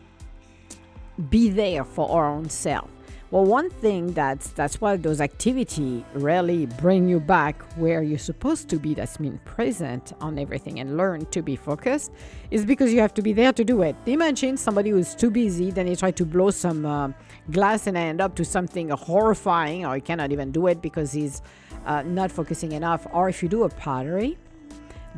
be 1.28 1.50
there 1.50 1.82
for 1.82 2.08
our 2.12 2.30
own 2.30 2.48
self? 2.48 2.88
Well, 3.30 3.44
one 3.44 3.68
thing 3.68 4.14
that's 4.14 4.48
that's 4.52 4.80
why 4.80 4.96
those 4.96 5.20
activity 5.20 6.02
really 6.14 6.64
bring 6.64 7.06
you 7.10 7.20
back 7.20 7.60
where 7.76 8.02
you're 8.02 8.16
supposed 8.16 8.70
to 8.70 8.78
be. 8.78 8.94
That's 8.94 9.20
mean 9.20 9.38
present 9.44 10.14
on 10.18 10.38
everything 10.38 10.80
and 10.80 10.96
learn 10.96 11.26
to 11.26 11.42
be 11.42 11.54
focused, 11.54 12.10
is 12.50 12.64
because 12.64 12.90
you 12.90 13.00
have 13.00 13.12
to 13.14 13.20
be 13.20 13.34
there 13.34 13.52
to 13.52 13.64
do 13.64 13.82
it. 13.82 13.94
Imagine 14.06 14.56
somebody 14.56 14.88
who's 14.88 15.14
too 15.14 15.30
busy, 15.30 15.70
then 15.70 15.86
you 15.86 15.94
try 15.94 16.10
to 16.10 16.24
blow 16.24 16.50
some 16.50 16.86
uh, 16.86 17.10
glass 17.50 17.86
and 17.86 17.98
end 17.98 18.22
up 18.22 18.34
to 18.36 18.46
something 18.46 18.88
horrifying, 18.88 19.84
or 19.84 19.96
he 19.96 20.00
cannot 20.00 20.32
even 20.32 20.50
do 20.50 20.66
it 20.66 20.80
because 20.80 21.12
he's 21.12 21.42
uh, 21.84 22.00
not 22.02 22.32
focusing 22.32 22.72
enough. 22.72 23.06
Or 23.12 23.28
if 23.28 23.42
you 23.42 23.50
do 23.50 23.64
a 23.64 23.68
pottery, 23.68 24.38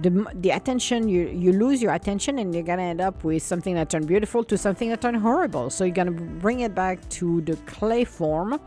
the, 0.03 0.27
the 0.35 0.51
attention 0.51 1.09
you 1.09 1.29
you 1.29 1.53
lose 1.53 1.83
your 1.83 1.93
attention 1.93 2.39
and 2.39 2.55
you're 2.55 2.65
gonna 2.65 2.83
end 2.83 3.01
up 3.01 3.23
with 3.25 3.43
something 3.43 3.75
that 3.75 3.91
turned 3.91 4.07
beautiful 4.07 4.43
to 4.45 4.57
something 4.57 4.89
that 4.91 5.01
turned 5.01 5.19
horrible. 5.19 5.71
So 5.71 5.85
you're 5.85 5.95
gonna 5.95 6.11
bring 6.11 6.61
it 6.61 6.75
back 6.75 7.07
to 7.11 7.41
the 7.43 7.57
clay 7.67 8.05
form 8.05 8.61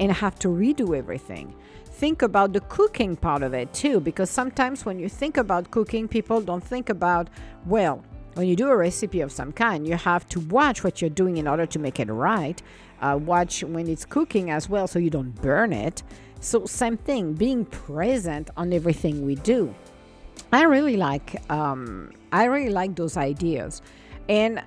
and 0.00 0.12
have 0.12 0.38
to 0.40 0.48
redo 0.48 0.96
everything. 0.96 1.54
Think 1.84 2.22
about 2.22 2.52
the 2.52 2.60
cooking 2.60 3.16
part 3.16 3.42
of 3.42 3.54
it 3.54 3.72
too 3.72 4.00
because 4.00 4.28
sometimes 4.28 4.84
when 4.84 4.98
you 4.98 5.08
think 5.08 5.36
about 5.36 5.70
cooking 5.70 6.08
people 6.08 6.40
don't 6.40 6.64
think 6.64 6.90
about 6.90 7.28
well 7.66 8.04
when 8.34 8.48
you 8.48 8.56
do 8.56 8.68
a 8.68 8.76
recipe 8.76 9.20
of 9.20 9.30
some 9.30 9.52
kind 9.52 9.86
you 9.86 9.94
have 9.94 10.28
to 10.28 10.40
watch 10.40 10.82
what 10.82 11.00
you're 11.00 11.08
doing 11.08 11.36
in 11.36 11.46
order 11.48 11.66
to 11.66 11.78
make 11.78 12.00
it 12.00 12.08
right. 12.08 12.62
Uh, 13.00 13.18
watch 13.20 13.62
when 13.64 13.86
it's 13.88 14.04
cooking 14.04 14.50
as 14.50 14.68
well 14.68 14.86
so 14.86 14.98
you 14.98 15.10
don't 15.10 15.34
burn 15.40 15.72
it. 15.72 16.02
So 16.40 16.66
same 16.66 16.96
thing 16.96 17.32
being 17.32 17.64
present 17.64 18.50
on 18.56 18.72
everything 18.72 19.24
we 19.24 19.36
do 19.36 19.74
I 20.52 20.62
really 20.64 20.96
like 20.96 21.42
um, 21.50 22.12
I 22.32 22.44
really 22.44 22.70
like 22.70 22.94
those 22.94 23.16
ideas, 23.16 23.82
and 24.28 24.62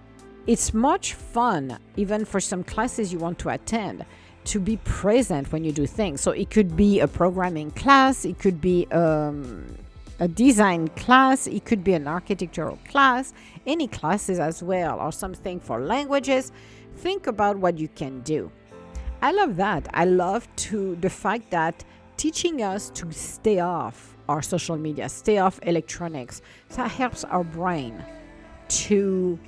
it's 0.46 0.74
much 0.74 1.14
fun 1.14 1.78
even 1.96 2.26
for 2.26 2.40
some 2.40 2.64
classes 2.64 3.12
you 3.12 3.20
want 3.20 3.40
to 3.40 3.50
attend 3.50 4.06
to 4.46 4.60
be 4.60 4.78
present 4.78 5.52
when 5.52 5.64
you 5.64 5.72
do 5.72 5.86
things. 5.86 6.22
So 6.22 6.32
it 6.32 6.50
could 6.50 6.76
be 6.76 7.02
a 7.02 7.08
programming 7.08 7.72
class, 7.72 8.26
it 8.26 8.40
could 8.40 8.62
be 8.62 8.88
um, 8.92 9.66
a 10.20 10.28
design 10.28 10.88
class, 10.90 11.48
it 11.48 11.66
could 11.66 11.84
be 11.84 11.94
an 11.94 12.08
architectural 12.08 12.80
class, 12.90 13.34
any 13.66 13.88
classes 13.88 14.40
as 14.40 14.64
well, 14.64 15.00
or 15.00 15.12
something 15.12 15.60
for 15.60 15.82
languages. 15.82 16.52
Think 16.96 17.28
about 17.28 17.58
what 17.58 17.78
you 17.78 17.90
can 17.90 18.22
do. 18.22 18.52
I 19.22 19.32
love 19.32 19.56
that. 19.58 19.88
I 19.94 20.06
love 20.06 20.48
to 20.68 20.96
the 20.96 21.10
fact 21.10 21.52
that 21.52 21.84
teaching 22.18 22.62
us 22.62 22.90
to 22.92 23.12
stay 23.12 23.60
off 23.60 24.17
our 24.30 24.42
social 24.42 24.78
media, 24.78 25.10
stay 25.10 25.38
off 25.38 25.60
electronics. 25.64 26.42
That 26.70 26.92
helps 26.92 27.24
our 27.24 27.44
brain 27.44 28.04
to 28.70 29.40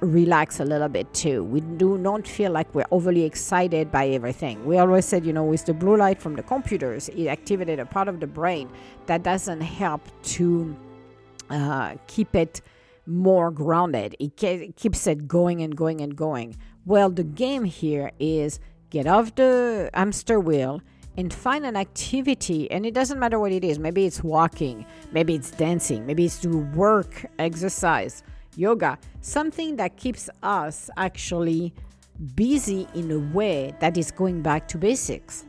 relax 0.00 0.60
a 0.60 0.64
little 0.64 0.88
bit 0.88 1.12
too. 1.12 1.44
We 1.44 1.60
do 1.60 1.98
not 1.98 2.26
feel 2.26 2.52
like 2.52 2.74
we're 2.74 2.86
overly 2.90 3.24
excited 3.24 3.92
by 3.92 4.08
everything. 4.08 4.64
We 4.64 4.78
always 4.78 5.04
said, 5.04 5.24
you 5.24 5.32
know, 5.32 5.44
with 5.44 5.66
the 5.66 5.74
blue 5.74 5.96
light 5.96 6.20
from 6.20 6.36
the 6.36 6.42
computers, 6.42 7.08
it 7.10 7.26
activated 7.26 7.78
a 7.78 7.86
part 7.86 8.08
of 8.08 8.20
the 8.20 8.26
brain 8.26 8.70
that 9.06 9.22
doesn't 9.22 9.60
help 9.60 10.02
to 10.22 10.76
uh, 11.50 11.96
keep 12.06 12.34
it 12.34 12.62
more 13.06 13.50
grounded. 13.50 14.16
It, 14.18 14.36
ke- 14.36 14.44
it 14.44 14.76
keeps 14.76 15.06
it 15.06 15.28
going 15.28 15.60
and 15.60 15.76
going 15.76 16.00
and 16.00 16.16
going. 16.16 16.56
Well, 16.86 17.10
the 17.10 17.24
game 17.24 17.64
here 17.64 18.12
is 18.18 18.58
get 18.88 19.06
off 19.06 19.34
the 19.34 19.90
hamster 19.92 20.40
wheel 20.40 20.80
and 21.16 21.32
find 21.32 21.66
an 21.66 21.76
activity 21.76 22.70
and 22.70 22.86
it 22.86 22.94
doesn't 22.94 23.18
matter 23.18 23.38
what 23.38 23.52
it 23.52 23.64
is. 23.64 23.78
Maybe 23.78 24.06
it's 24.06 24.22
walking 24.22 24.86
maybe 25.12 25.34
it's 25.34 25.50
dancing 25.50 26.06
maybe 26.06 26.24
it's 26.24 26.38
do 26.40 26.58
work 26.74 27.26
exercise 27.38 28.22
yoga 28.56 28.98
something 29.20 29.76
that 29.76 29.96
keeps 29.96 30.28
us 30.42 30.90
actually 30.96 31.72
busy 32.34 32.86
in 32.94 33.10
a 33.10 33.18
way 33.34 33.74
that 33.80 33.96
is 33.96 34.10
going 34.10 34.42
back 34.42 34.68
to 34.68 34.78
basics. 34.78 35.46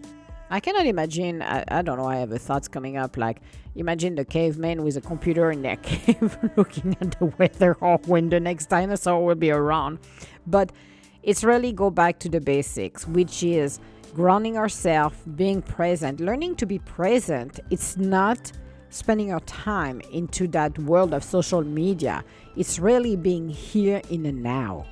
I 0.50 0.60
cannot 0.60 0.86
imagine 0.86 1.42
i, 1.42 1.64
I 1.68 1.82
don't 1.82 1.98
know 1.98 2.08
i 2.08 2.18
have 2.18 2.32
thoughts 2.42 2.68
coming 2.68 2.98
up 2.98 3.18
like 3.18 3.42
imagine 3.76 4.16
the 4.16 4.26
caveman 4.26 4.84
with 4.84 4.98
a 4.98 5.02
computer 5.02 5.52
in 5.52 5.62
their 5.62 5.76
cave 5.84 6.38
looking 6.58 6.96
at 7.02 7.18
the 7.20 7.26
weather 7.38 7.78
or 7.80 7.98
when 8.06 8.30
the 8.30 8.40
next 8.40 8.68
dinosaur 8.68 9.26
will 9.26 9.36
be 9.36 9.52
around. 9.52 10.00
But 10.48 10.72
it's 11.24 11.44
really 11.44 11.72
go 11.72 11.90
back 11.90 12.20
to 12.20 12.30
the 12.30 12.42
basics 12.42 13.08
which 13.08 13.44
is 13.44 13.80
grounding 14.14 14.58
ourselves, 14.58 15.18
being 15.36 15.62
present, 15.62 16.20
learning 16.20 16.56
to 16.58 16.66
be 16.66 16.80
present. 16.80 17.60
It's 17.70 17.98
not 17.98 18.52
spending 18.90 19.32
our 19.32 19.40
time 19.42 20.02
into 20.12 20.48
that 20.50 20.78
world 20.80 21.14
of 21.14 21.24
social 21.24 21.64
media. 21.64 22.24
It's 22.56 22.80
really 22.80 23.16
being 23.16 23.50
here 23.50 24.02
in 24.10 24.24
the 24.24 24.32
now. 24.32 24.86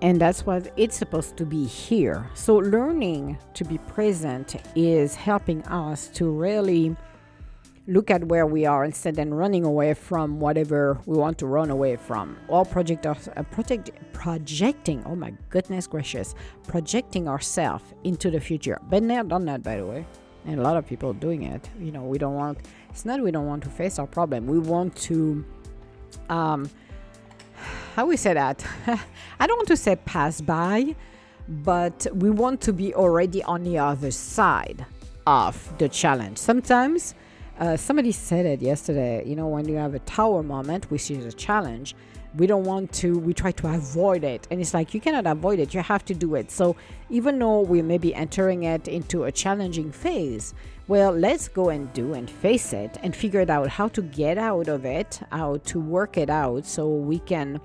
And 0.00 0.20
that's 0.20 0.44
what 0.44 0.72
it's 0.76 0.96
supposed 0.96 1.36
to 1.36 1.46
be 1.46 1.64
here. 1.64 2.28
So, 2.34 2.56
learning 2.56 3.38
to 3.54 3.64
be 3.64 3.78
present 3.78 4.56
is 4.74 5.14
helping 5.14 5.62
us 5.64 6.08
to 6.14 6.28
really 6.28 6.96
look 7.86 8.10
at 8.10 8.24
where 8.24 8.46
we 8.46 8.64
are 8.64 8.84
instead 8.84 9.18
of 9.18 9.28
running 9.28 9.64
away 9.64 9.94
from 9.94 10.38
whatever 10.38 10.98
we 11.06 11.16
want 11.16 11.38
to 11.38 11.46
run 11.46 11.70
away 11.70 11.96
from. 11.96 12.36
Or 12.48 12.64
project 12.64 13.06
uh, 13.06 13.14
project 13.50 13.90
projecting 14.12 15.02
oh 15.06 15.16
my 15.16 15.32
goodness 15.50 15.86
gracious 15.86 16.34
projecting 16.68 17.28
ourselves 17.28 17.84
into 18.04 18.30
the 18.30 18.40
future. 18.40 18.80
Been 18.88 19.08
there 19.08 19.24
done 19.24 19.46
that 19.46 19.62
by 19.62 19.76
the 19.76 19.86
way. 19.86 20.06
And 20.44 20.58
a 20.58 20.62
lot 20.62 20.76
of 20.76 20.86
people 20.86 21.12
doing 21.12 21.42
it. 21.44 21.68
You 21.80 21.92
know 21.92 22.02
we 22.02 22.18
don't 22.18 22.34
want 22.34 22.58
it's 22.90 23.04
not 23.04 23.20
we 23.20 23.30
don't 23.30 23.46
want 23.46 23.64
to 23.64 23.70
face 23.70 23.98
our 23.98 24.06
problem. 24.06 24.46
We 24.46 24.58
want 24.58 24.94
to 25.08 25.44
um 26.28 26.70
how 27.94 28.06
we 28.06 28.16
say 28.16 28.34
that? 28.34 28.64
I 29.40 29.46
don't 29.46 29.58
want 29.58 29.68
to 29.68 29.76
say 29.76 29.96
pass 29.96 30.40
by 30.40 30.94
but 31.48 32.06
we 32.14 32.30
want 32.30 32.60
to 32.62 32.72
be 32.72 32.94
already 32.94 33.42
on 33.42 33.64
the 33.64 33.78
other 33.78 34.12
side 34.12 34.86
of 35.26 35.76
the 35.78 35.88
challenge. 35.88 36.38
Sometimes 36.38 37.14
uh, 37.58 37.76
somebody 37.76 38.12
said 38.12 38.46
it 38.46 38.62
yesterday. 38.62 39.24
You 39.26 39.36
know, 39.36 39.48
when 39.48 39.68
you 39.68 39.76
have 39.76 39.94
a 39.94 40.00
tower 40.00 40.42
moment, 40.42 40.90
which 40.90 41.10
is 41.10 41.24
a 41.26 41.32
challenge, 41.32 41.94
we 42.34 42.46
don't 42.46 42.64
want 42.64 42.90
to 42.92 43.18
we 43.18 43.34
try 43.34 43.52
to 43.52 43.68
avoid 43.68 44.24
it 44.24 44.46
and 44.50 44.60
it's 44.60 44.72
like 44.72 44.94
you 44.94 45.00
cannot 45.00 45.26
avoid 45.26 45.58
it 45.58 45.74
you 45.74 45.80
have 45.80 46.04
to 46.04 46.14
do 46.14 46.34
it 46.34 46.50
so 46.50 46.74
even 47.10 47.38
though 47.38 47.60
we 47.60 47.82
may 47.82 47.98
be 47.98 48.14
entering 48.14 48.62
it 48.62 48.88
into 48.88 49.24
a 49.24 49.32
challenging 49.32 49.92
phase 49.92 50.54
well 50.88 51.12
let's 51.12 51.48
go 51.48 51.68
and 51.68 51.92
do 51.92 52.14
and 52.14 52.30
face 52.30 52.72
it 52.72 52.96
and 53.02 53.14
figure 53.14 53.40
it 53.40 53.50
out 53.50 53.68
how 53.68 53.86
to 53.88 54.00
get 54.00 54.38
out 54.38 54.68
of 54.68 54.84
it 54.84 55.20
how 55.30 55.56
to 55.58 55.78
work 55.78 56.16
it 56.16 56.30
out 56.30 56.64
so 56.64 56.88
we 56.88 57.18
can 57.18 57.60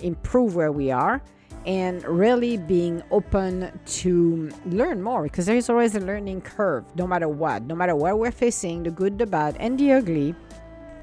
improve 0.00 0.56
where 0.56 0.72
we 0.72 0.90
are 0.90 1.22
and 1.68 2.02
really 2.04 2.56
being 2.56 3.02
open 3.10 3.78
to 3.84 4.50
learn 4.64 5.02
more 5.02 5.24
because 5.24 5.44
there's 5.44 5.68
always 5.68 5.94
a 5.94 6.00
learning 6.00 6.40
curve 6.40 6.82
no 6.96 7.06
matter 7.06 7.28
what. 7.28 7.62
No 7.64 7.74
matter 7.74 7.94
what 7.94 8.18
we're 8.18 8.30
facing 8.32 8.82
the 8.82 8.90
good 8.90 9.18
the 9.18 9.26
bad 9.26 9.54
and 9.60 9.78
the 9.78 9.92
ugly 9.92 10.34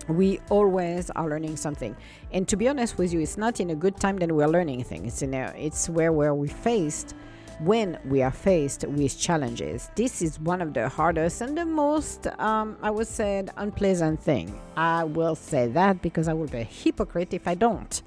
we 0.08 0.40
always 0.50 1.12
are 1.12 1.30
learning 1.30 1.56
something. 1.56 1.96
And 2.32 2.48
to 2.48 2.58
be 2.58 2.68
honest 2.68 2.98
with 2.98 3.14
you 3.14 3.20
it's 3.20 3.38
not 3.38 3.60
in 3.60 3.70
a 3.70 3.76
good 3.76 3.98
time 3.98 4.18
that 4.18 4.32
we're 4.32 4.48
learning 4.48 4.84
things 4.86 5.14
it's 5.14 5.22
in 5.22 5.36
it's 5.36 5.88
where 5.88 6.12
where 6.12 6.34
we 6.34 6.48
faced 6.48 7.14
when 7.60 8.00
we 8.06 8.24
are 8.24 8.32
faced 8.32 8.86
with 8.86 9.18
challenges. 9.20 9.92
This 9.96 10.24
is 10.24 10.40
one 10.40 10.64
of 10.64 10.74
the 10.74 10.90
hardest 10.90 11.42
and 11.42 11.56
the 11.56 11.66
most 11.66 12.26
um, 12.40 12.76
i 12.82 12.90
would 12.90 13.08
say 13.08 13.46
unpleasant 13.58 14.20
thing. 14.20 14.60
I 14.76 15.04
will 15.04 15.36
say 15.36 15.68
that 15.68 16.02
because 16.02 16.28
i 16.28 16.34
will 16.34 16.48
be 16.48 16.62
a 16.62 16.64
hypocrite 16.64 17.36
if 17.36 17.48
i 17.48 17.54
don't 17.54 18.02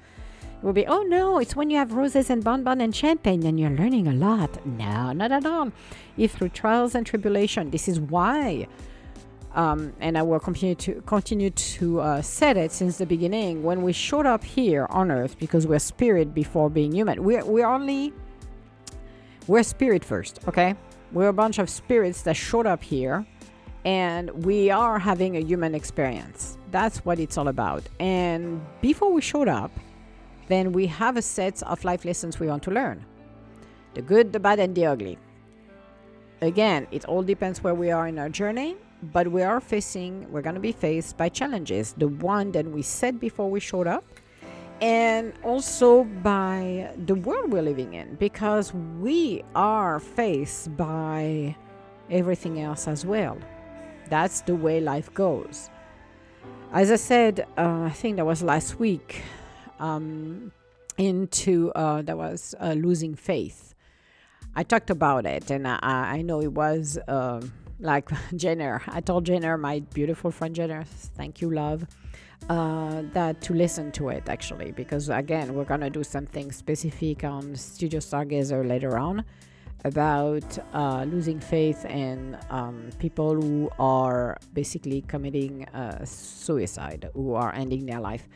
it 0.59 0.65
will 0.65 0.73
be 0.73 0.85
oh 0.87 1.03
no 1.03 1.39
it's 1.39 1.55
when 1.55 1.69
you 1.69 1.77
have 1.77 1.93
roses 1.93 2.29
and 2.29 2.43
bonbon 2.43 2.81
and 2.81 2.95
champagne 2.95 3.45
and 3.45 3.59
you're 3.59 3.69
learning 3.69 4.07
a 4.07 4.13
lot 4.13 4.65
no 4.65 5.11
not 5.13 5.31
at 5.31 5.45
all 5.45 5.71
if 6.17 6.33
through 6.33 6.49
trials 6.49 6.95
and 6.95 7.05
tribulation 7.05 7.71
this 7.71 7.87
is 7.87 7.99
why 7.99 8.67
um, 9.55 9.93
and 9.99 10.17
I 10.17 10.21
will 10.21 10.39
continue 10.39 10.75
to 10.75 11.01
continue 11.01 11.49
to 11.49 12.01
uh, 12.01 12.21
set 12.21 12.55
it 12.55 12.71
since 12.71 12.97
the 12.97 13.05
beginning. 13.05 13.63
When 13.63 13.81
we 13.81 13.93
showed 13.93 14.25
up 14.25 14.43
here 14.43 14.85
on 14.89 15.11
Earth, 15.11 15.37
because 15.39 15.65
we're 15.65 15.79
spirit 15.79 16.33
before 16.33 16.69
being 16.69 16.93
human, 16.93 17.23
we're 17.23 17.43
we're 17.43 17.65
only 17.65 18.13
we're 19.47 19.63
spirit 19.63 20.05
first, 20.05 20.39
okay? 20.47 20.75
We're 21.11 21.29
a 21.29 21.33
bunch 21.33 21.57
of 21.57 21.69
spirits 21.69 22.21
that 22.23 22.35
showed 22.35 22.67
up 22.67 22.83
here, 22.83 23.25
and 23.83 24.29
we 24.45 24.69
are 24.69 24.99
having 24.99 25.37
a 25.37 25.39
human 25.39 25.73
experience. 25.73 26.57
That's 26.69 27.03
what 27.03 27.19
it's 27.19 27.35
all 27.35 27.47
about. 27.47 27.83
And 27.99 28.61
before 28.81 29.11
we 29.11 29.21
showed 29.21 29.47
up, 29.47 29.71
then 30.49 30.73
we 30.73 30.87
have 30.87 31.15
a 31.15 31.21
set 31.21 31.63
of 31.63 31.85
life 31.85 32.03
lessons 32.03 32.39
we 32.39 32.47
want 32.47 32.63
to 32.63 32.71
learn: 32.71 33.05
the 33.93 34.01
good, 34.01 34.33
the 34.33 34.39
bad, 34.39 34.59
and 34.59 34.75
the 34.75 34.85
ugly. 34.85 35.17
Again, 36.41 36.87
it 36.91 37.05
all 37.05 37.23
depends 37.23 37.63
where 37.63 37.75
we 37.75 37.91
are 37.91 38.07
in 38.07 38.19
our 38.19 38.29
journey 38.29 38.75
but 39.01 39.27
we 39.31 39.41
are 39.41 39.61
facing 39.61 40.29
we're 40.29 40.41
going 40.41 40.55
to 40.55 40.61
be 40.61 40.73
faced 40.73 41.15
by 41.15 41.29
challenges 41.29 41.93
the 41.97 42.07
one 42.07 42.51
that 42.51 42.65
we 42.65 42.81
said 42.81 43.17
before 43.17 43.49
we 43.49 43.59
showed 43.59 43.87
up 43.87 44.03
and 44.81 45.33
also 45.43 46.03
by 46.03 46.89
the 47.05 47.15
world 47.15 47.51
we're 47.51 47.61
living 47.61 47.93
in 47.93 48.15
because 48.15 48.73
we 48.73 49.43
are 49.55 49.99
faced 49.99 50.75
by 50.77 51.55
everything 52.09 52.61
else 52.61 52.87
as 52.87 53.05
well. 53.05 53.37
That's 54.09 54.41
the 54.41 54.55
way 54.55 54.79
life 54.79 55.13
goes. 55.13 55.69
As 56.71 56.91
i 56.91 56.97
said 56.97 57.47
uh, 57.57 57.83
i 57.83 57.89
think 57.89 58.17
that 58.17 58.25
was 58.25 58.43
last 58.43 58.79
week 58.79 59.23
um, 59.79 60.51
into 60.97 61.71
uh, 61.73 62.01
that 62.01 62.17
was 62.17 62.55
uh, 62.59 62.73
losing 62.73 63.15
faith 63.15 63.73
i 64.55 64.63
talked 64.63 64.89
about 64.89 65.25
it 65.25 65.49
and 65.49 65.67
i, 65.67 65.77
I 65.81 66.21
know 66.21 66.41
it 66.41 66.53
was 66.53 66.97
um, 67.07 67.51
like 67.79 68.09
Jenner. 68.35 68.81
I 68.87 69.01
told 69.01 69.25
Jenner, 69.25 69.57
my 69.57 69.79
beautiful 69.93 70.31
friend 70.31 70.55
Jenner, 70.55 70.83
thank 70.83 71.41
you, 71.41 71.49
love, 71.49 71.85
uh, 72.49 73.03
that 73.13 73.41
to 73.41 73.53
listen 73.53 73.91
to 73.93 74.09
it 74.09 74.29
actually, 74.29 74.71
because 74.71 75.09
again, 75.09 75.53
we're 75.53 75.65
gonna 75.65 75.89
do 75.89 76.03
something 76.03 76.51
specific 76.51 77.23
on 77.23 77.55
Studio 77.55 77.99
Stargazer 77.99 78.67
later 78.67 78.97
on 78.97 79.23
about 79.85 80.57
uh, 80.73 81.05
losing 81.05 81.39
faith 81.39 81.85
and 81.87 82.37
um, 82.49 82.89
people 82.99 83.41
who 83.41 83.69
are 83.79 84.37
basically 84.53 85.01
committing 85.01 85.65
uh, 85.69 86.03
suicide, 86.03 87.09
who 87.13 87.33
are 87.33 87.53
ending 87.55 87.85
their 87.85 88.01
life. 88.01 88.27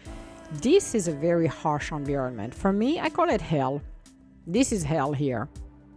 This 0.52 0.94
is 0.94 1.08
a 1.08 1.12
very 1.12 1.48
harsh 1.48 1.92
environment. 1.92 2.54
For 2.54 2.72
me, 2.72 3.00
I 3.00 3.10
call 3.10 3.30
it 3.30 3.42
hell. 3.42 3.82
This 4.46 4.72
is 4.72 4.84
hell 4.84 5.14
here. 5.14 5.50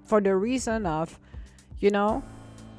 For 0.04 0.20
the 0.20 0.34
reason 0.36 0.86
of, 0.86 1.18
you 1.80 1.90
know, 1.90 2.22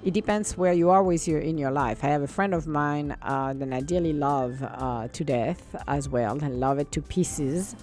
it 0.04 0.14
depends 0.14 0.58
where 0.58 0.74
you 0.74 0.90
are 0.90 1.04
with 1.04 1.28
your 1.28 1.40
in 1.40 1.58
your 1.58 1.72
life. 1.72 2.04
I 2.04 2.08
have 2.08 2.22
a 2.22 2.28
friend 2.28 2.54
of 2.54 2.68
mine 2.68 3.16
uh, 3.22 3.54
that 3.54 3.74
I 3.74 3.82
dearly 3.82 4.14
love 4.14 4.64
uh, 4.64 5.08
to 5.10 5.24
death 5.24 5.76
as 5.88 6.08
well, 6.08 6.42
and 6.44 6.60
love 6.60 6.80
it 6.80 6.92
to 6.94 7.02
pieces. 7.02 7.76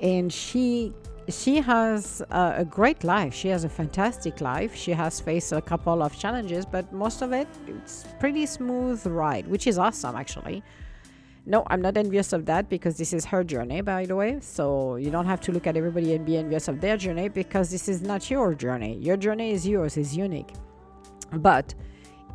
And 0.00 0.32
she 0.32 0.92
she 1.28 1.56
has 1.56 2.22
uh, 2.30 2.54
a 2.56 2.64
great 2.64 3.04
life. 3.04 3.34
She 3.34 3.48
has 3.48 3.64
a 3.64 3.68
fantastic 3.68 4.40
life. 4.40 4.74
She 4.74 4.92
has 4.92 5.20
faced 5.20 5.52
a 5.52 5.60
couple 5.60 6.02
of 6.02 6.16
challenges, 6.18 6.64
but 6.64 6.92
most 6.92 7.22
of 7.22 7.32
it 7.32 7.48
it's 7.66 8.04
pretty 8.20 8.46
smooth 8.46 9.04
ride, 9.06 9.46
which 9.48 9.66
is 9.66 9.78
awesome 9.78 10.14
actually. 10.16 10.62
No, 11.44 11.64
I'm 11.66 11.82
not 11.82 11.96
envious 11.96 12.32
of 12.32 12.46
that 12.46 12.68
because 12.68 12.96
this 12.96 13.12
is 13.12 13.24
her 13.26 13.42
journey, 13.42 13.80
by 13.80 14.06
the 14.06 14.14
way. 14.14 14.38
So 14.40 14.96
you 14.96 15.10
don't 15.10 15.26
have 15.26 15.40
to 15.42 15.52
look 15.52 15.66
at 15.66 15.76
everybody 15.76 16.14
and 16.14 16.24
be 16.24 16.36
envious 16.36 16.68
of 16.68 16.80
their 16.80 16.96
journey 16.96 17.28
because 17.28 17.70
this 17.70 17.88
is 17.88 18.00
not 18.00 18.30
your 18.30 18.54
journey. 18.54 18.96
Your 18.98 19.16
journey 19.16 19.50
is 19.50 19.66
yours, 19.66 19.96
is 19.96 20.16
unique. 20.16 20.52
But 21.32 21.74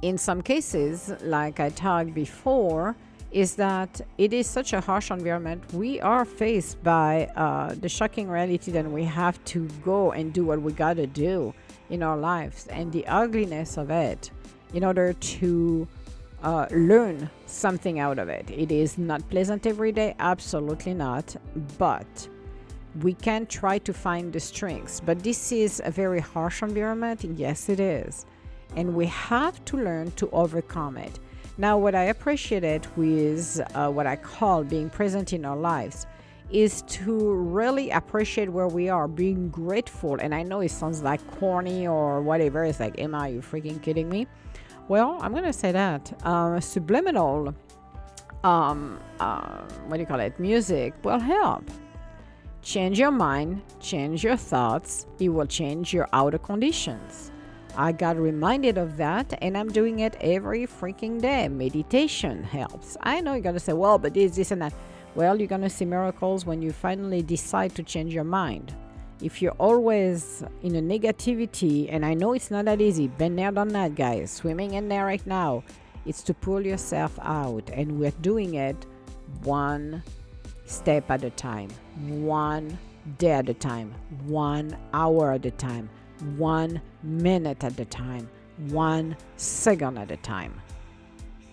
in 0.02 0.18
some 0.18 0.42
cases, 0.42 1.14
like 1.22 1.60
I 1.62 1.70
talked 1.70 2.14
before, 2.14 2.98
is 3.32 3.56
that 3.56 4.02
it 4.18 4.34
is 4.34 4.48
such 4.48 4.74
a 4.74 4.82
harsh 4.82 5.10
environment. 5.12 5.64
We 5.74 6.02
are 6.02 6.26
faced 6.26 6.82
by 6.84 7.28
uh, 7.36 7.76
the 7.76 7.90
shocking 7.90 8.30
reality 8.30 8.72
that 8.72 8.90
we 8.90 9.04
have 9.06 9.44
to 9.46 9.68
go 9.84 10.12
and 10.12 10.34
do 10.34 10.46
what 10.46 10.62
we 10.62 10.74
gotta 10.74 11.08
do 11.08 11.54
in 11.90 12.04
our 12.04 12.18
lives 12.18 12.68
and 12.68 12.92
the 12.92 13.06
ugliness 13.08 13.78
of 13.78 13.90
it 13.90 14.32
in 14.74 14.84
order 14.84 15.14
to 15.14 15.88
uh, 16.44 16.68
learn 16.72 17.30
something 17.46 18.00
out 18.00 18.20
of 18.20 18.30
it. 18.30 18.50
It 18.50 18.72
is 18.72 18.98
not 18.98 19.28
pleasant 19.30 19.66
every 19.66 19.92
day, 19.92 20.16
absolutely 20.20 20.94
not, 20.94 21.36
but 21.78 22.28
we 23.02 23.14
can 23.14 23.46
try 23.46 23.78
to 23.80 23.94
find 23.94 24.34
the 24.34 24.40
strengths. 24.40 25.00
But 25.00 25.24
this 25.24 25.52
is 25.52 25.82
a 25.84 25.92
very 25.92 26.20
harsh 26.20 26.62
environment, 26.62 27.24
yes, 27.24 27.70
it 27.70 27.80
is 27.80 28.26
and 28.76 28.94
we 28.94 29.06
have 29.08 29.64
to 29.66 29.78
learn 29.78 30.12
to 30.12 30.30
overcome 30.32 30.98
it. 30.98 31.20
Now, 31.58 31.78
what 31.78 31.96
I 31.96 32.04
appreciated 32.06 32.86
with 32.96 33.60
uh, 33.74 33.90
what 33.90 34.06
I 34.06 34.16
call 34.16 34.64
being 34.64 34.90
present 34.90 35.34
in 35.34 35.46
our 35.46 35.58
lives 35.58 36.06
is 36.52 36.84
to 36.84 37.34
really 37.34 37.90
appreciate 37.90 38.50
where 38.50 38.68
we 38.68 38.88
are, 38.90 39.08
being 39.08 39.50
grateful. 39.50 40.18
And 40.22 40.34
I 40.34 40.44
know 40.44 40.62
it 40.62 40.72
sounds 40.72 41.02
like 41.02 41.26
corny 41.40 41.88
or 41.88 42.22
whatever. 42.22 42.64
It's 42.64 42.80
like, 42.80 43.00
Emma, 43.00 43.18
I 43.24 43.28
you 43.30 43.42
freaking 43.42 43.82
kidding 43.82 44.08
me? 44.08 44.28
Well, 44.88 45.18
I'm 45.22 45.34
gonna 45.34 45.54
say 45.54 45.72
that 45.72 46.14
um, 46.26 46.62
subliminal, 46.62 47.54
um, 48.44 49.00
uh, 49.20 49.62
what 49.88 49.98
do 49.98 50.02
you 50.02 50.06
call 50.06 50.20
it? 50.20 50.40
Music 50.40 50.94
will 51.04 51.20
help. 51.20 51.70
Change 52.62 53.00
your 53.00 53.12
mind, 53.12 53.62
change 53.80 54.24
your 54.24 54.38
thoughts. 54.38 55.06
It 55.20 55.30
will 55.30 55.46
change 55.46 55.94
your 55.94 56.08
outer 56.12 56.38
conditions. 56.38 57.32
I 57.78 57.92
got 57.92 58.18
reminded 58.18 58.78
of 58.78 58.98
that 58.98 59.38
and 59.42 59.58
I'm 59.58 59.70
doing 59.70 60.00
it 60.00 60.18
every 60.20 60.66
freaking 60.66 61.22
day. 61.22 61.48
Meditation 61.48 62.44
helps. 62.44 62.98
I 63.02 63.22
know 63.22 63.34
you're 63.34 63.42
going 63.44 63.56
to 63.56 63.60
say, 63.60 63.74
well, 63.74 64.00
but 64.00 64.16
this, 64.16 64.36
this, 64.36 64.52
and 64.52 64.62
that. 64.64 64.74
Well, 65.14 65.38
you're 65.38 65.48
going 65.48 65.62
to 65.62 65.70
see 65.70 65.86
miracles 65.86 66.46
when 66.46 66.62
you 66.62 66.72
finally 66.72 67.22
decide 67.22 67.76
to 67.76 67.84
change 67.84 68.14
your 68.14 68.24
mind. 68.24 68.76
If 69.22 69.42
you're 69.42 69.56
always 69.60 70.44
in 70.62 70.76
a 70.76 70.82
negativity, 70.82 71.88
and 71.90 72.06
I 72.06 72.14
know 72.14 72.34
it's 72.34 72.52
not 72.52 72.66
that 72.66 72.82
easy, 72.82 73.08
been 73.08 73.36
there, 73.36 73.52
done 73.52 73.70
that, 73.70 73.96
guys, 73.96 74.32
swimming 74.32 74.74
in 74.74 74.90
there 74.90 75.06
right 75.06 75.26
now, 75.26 75.64
it's 76.06 76.22
to 76.24 76.34
pull 76.34 76.66
yourself 76.66 77.18
out. 77.22 77.70
And 77.74 78.00
we're 78.00 78.12
doing 78.22 78.56
it 78.56 78.86
one 79.44 80.04
step 80.66 81.10
at 81.10 81.24
a 81.24 81.32
time, 81.32 81.70
one 82.08 82.78
day 83.18 83.32
at 83.32 83.50
a 83.50 83.54
time, 83.54 83.94
one 84.26 84.78
hour 84.94 85.32
at 85.32 85.46
a 85.46 85.52
time 85.52 85.90
one 86.38 86.82
minute 87.04 87.64
at 87.64 87.80
a 87.80 87.86
time, 87.86 88.30
one 88.70 89.16
second 89.38 89.98
at 89.98 90.12
a 90.12 90.18
time. 90.18 90.60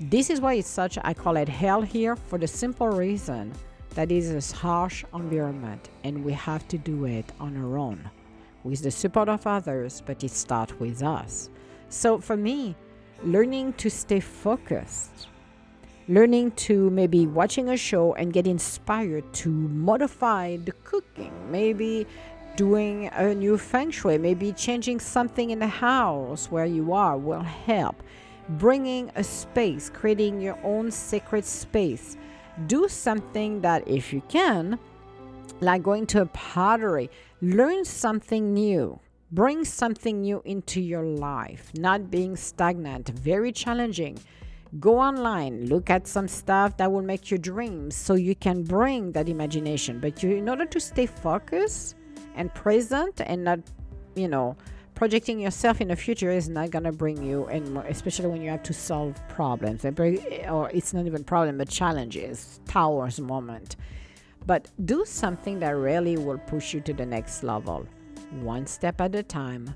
This 0.00 0.30
is 0.30 0.40
why 0.40 0.54
it's 0.54 0.68
such, 0.68 0.98
I 1.02 1.14
call 1.14 1.36
it 1.36 1.48
hell 1.48 1.82
here, 1.82 2.16
for 2.16 2.38
the 2.38 2.48
simple 2.48 2.88
reason 2.88 3.52
that 3.94 4.10
is 4.10 4.52
a 4.52 4.56
harsh 4.56 5.04
environment 5.14 5.88
and 6.02 6.24
we 6.24 6.32
have 6.32 6.66
to 6.68 6.78
do 6.78 7.04
it 7.04 7.30
on 7.40 7.56
our 7.56 7.78
own 7.78 8.10
with 8.64 8.82
the 8.82 8.90
support 8.90 9.28
of 9.28 9.46
others, 9.46 10.02
but 10.04 10.24
it 10.24 10.30
starts 10.30 10.72
with 10.80 11.02
us. 11.02 11.50
So 11.90 12.18
for 12.18 12.36
me, 12.36 12.74
learning 13.22 13.74
to 13.74 13.90
stay 13.90 14.20
focused, 14.20 15.28
learning 16.08 16.52
to 16.52 16.90
maybe 16.90 17.26
watching 17.26 17.68
a 17.68 17.76
show 17.76 18.14
and 18.14 18.32
get 18.32 18.46
inspired 18.46 19.32
to 19.34 19.48
modify 19.50 20.56
the 20.56 20.72
cooking, 20.72 21.32
maybe 21.50 22.06
doing 22.56 23.08
a 23.12 23.34
new 23.34 23.58
feng 23.58 23.90
shui, 23.90 24.18
maybe 24.18 24.52
changing 24.52 25.00
something 25.00 25.50
in 25.50 25.58
the 25.58 25.66
house 25.66 26.50
where 26.50 26.66
you 26.66 26.92
are 26.92 27.16
will 27.16 27.42
help. 27.42 28.02
Bringing 28.48 29.10
a 29.16 29.24
space, 29.24 29.90
creating 29.90 30.40
your 30.40 30.58
own 30.62 30.90
sacred 30.90 31.44
space. 31.44 32.16
Do 32.66 32.88
something 32.88 33.60
that, 33.62 33.86
if 33.88 34.12
you 34.12 34.22
can, 34.28 34.78
like 35.60 35.82
going 35.82 36.06
to 36.06 36.22
a 36.22 36.26
pottery. 36.26 37.10
Learn 37.42 37.84
something 37.84 38.54
new. 38.54 39.00
Bring 39.32 39.64
something 39.64 40.20
new 40.20 40.42
into 40.44 40.80
your 40.80 41.02
life, 41.02 41.72
not 41.74 42.10
being 42.10 42.36
stagnant, 42.36 43.08
very 43.08 43.50
challenging. 43.50 44.18
Go 44.78 44.98
online, 44.98 45.66
look 45.66 45.90
at 45.90 46.06
some 46.06 46.28
stuff 46.28 46.76
that 46.76 46.90
will 46.90 47.02
make 47.02 47.30
your 47.30 47.38
dreams 47.38 47.96
so 47.96 48.14
you 48.14 48.36
can 48.36 48.62
bring 48.62 49.12
that 49.12 49.28
imagination. 49.28 49.98
But 49.98 50.22
you, 50.22 50.36
in 50.36 50.48
order 50.48 50.66
to 50.66 50.80
stay 50.80 51.06
focused 51.06 51.96
and 52.36 52.52
present 52.54 53.20
and 53.20 53.44
not, 53.44 53.60
you 54.14 54.28
know, 54.28 54.56
projecting 54.94 55.40
yourself 55.40 55.80
in 55.80 55.88
the 55.88 55.96
future 55.96 56.30
is 56.30 56.48
not 56.48 56.70
going 56.70 56.84
to 56.84 56.92
bring 56.92 57.22
you 57.22 57.46
and 57.46 57.78
especially 57.88 58.28
when 58.28 58.42
you 58.42 58.50
have 58.50 58.62
to 58.62 58.72
solve 58.72 59.16
problems. 59.28 59.84
Or 59.84 60.70
it's 60.70 60.94
not 60.94 61.06
even 61.06 61.24
problem 61.24 61.58
but 61.58 61.68
challenges 61.68 62.60
towers 62.66 63.20
moment. 63.20 63.76
But 64.46 64.70
do 64.84 65.04
something 65.04 65.58
that 65.60 65.70
really 65.70 66.16
will 66.16 66.38
push 66.38 66.74
you 66.74 66.80
to 66.82 66.92
the 66.92 67.06
next 67.06 67.42
level. 67.42 67.86
One 68.40 68.66
step 68.66 69.00
at 69.00 69.14
a 69.14 69.22
time 69.22 69.74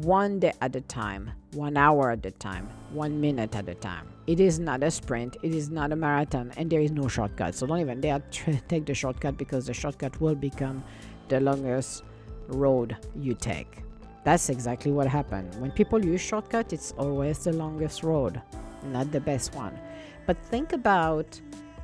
one 0.00 0.40
day 0.40 0.54
at 0.62 0.74
a 0.74 0.80
time 0.80 1.30
one 1.52 1.76
hour 1.76 2.10
at 2.12 2.24
a 2.24 2.30
time 2.30 2.66
one 2.92 3.20
minute 3.20 3.54
at 3.54 3.68
a 3.68 3.74
time. 3.74 4.08
It 4.26 4.40
is 4.40 4.58
not 4.58 4.82
a 4.82 4.90
sprint 4.90 5.36
it 5.42 5.54
is 5.54 5.70
not 5.70 5.92
a 5.92 5.96
marathon 5.96 6.52
and 6.56 6.70
there 6.70 6.80
is 6.80 6.92
no 6.92 7.08
shortcut. 7.08 7.54
So 7.54 7.66
don't 7.66 7.80
even 7.80 8.00
dare 8.00 8.20
take 8.68 8.86
the 8.86 8.94
shortcut 8.94 9.36
because 9.36 9.66
the 9.66 9.74
shortcut 9.74 10.20
will 10.20 10.34
become 10.34 10.84
the 11.28 11.40
longest 11.40 12.04
road 12.48 12.96
you 13.14 13.34
take 13.34 13.82
that's 14.24 14.48
exactly 14.48 14.92
what 14.92 15.06
happened. 15.06 15.54
When 15.60 15.70
people 15.70 16.04
use 16.04 16.20
shortcut, 16.20 16.72
it's 16.72 16.92
always 16.98 17.44
the 17.44 17.52
longest 17.52 18.02
road, 18.02 18.40
not 18.84 19.10
the 19.12 19.20
best 19.20 19.54
one. 19.54 19.78
But 20.26 20.36
think 20.36 20.72
about 20.72 21.40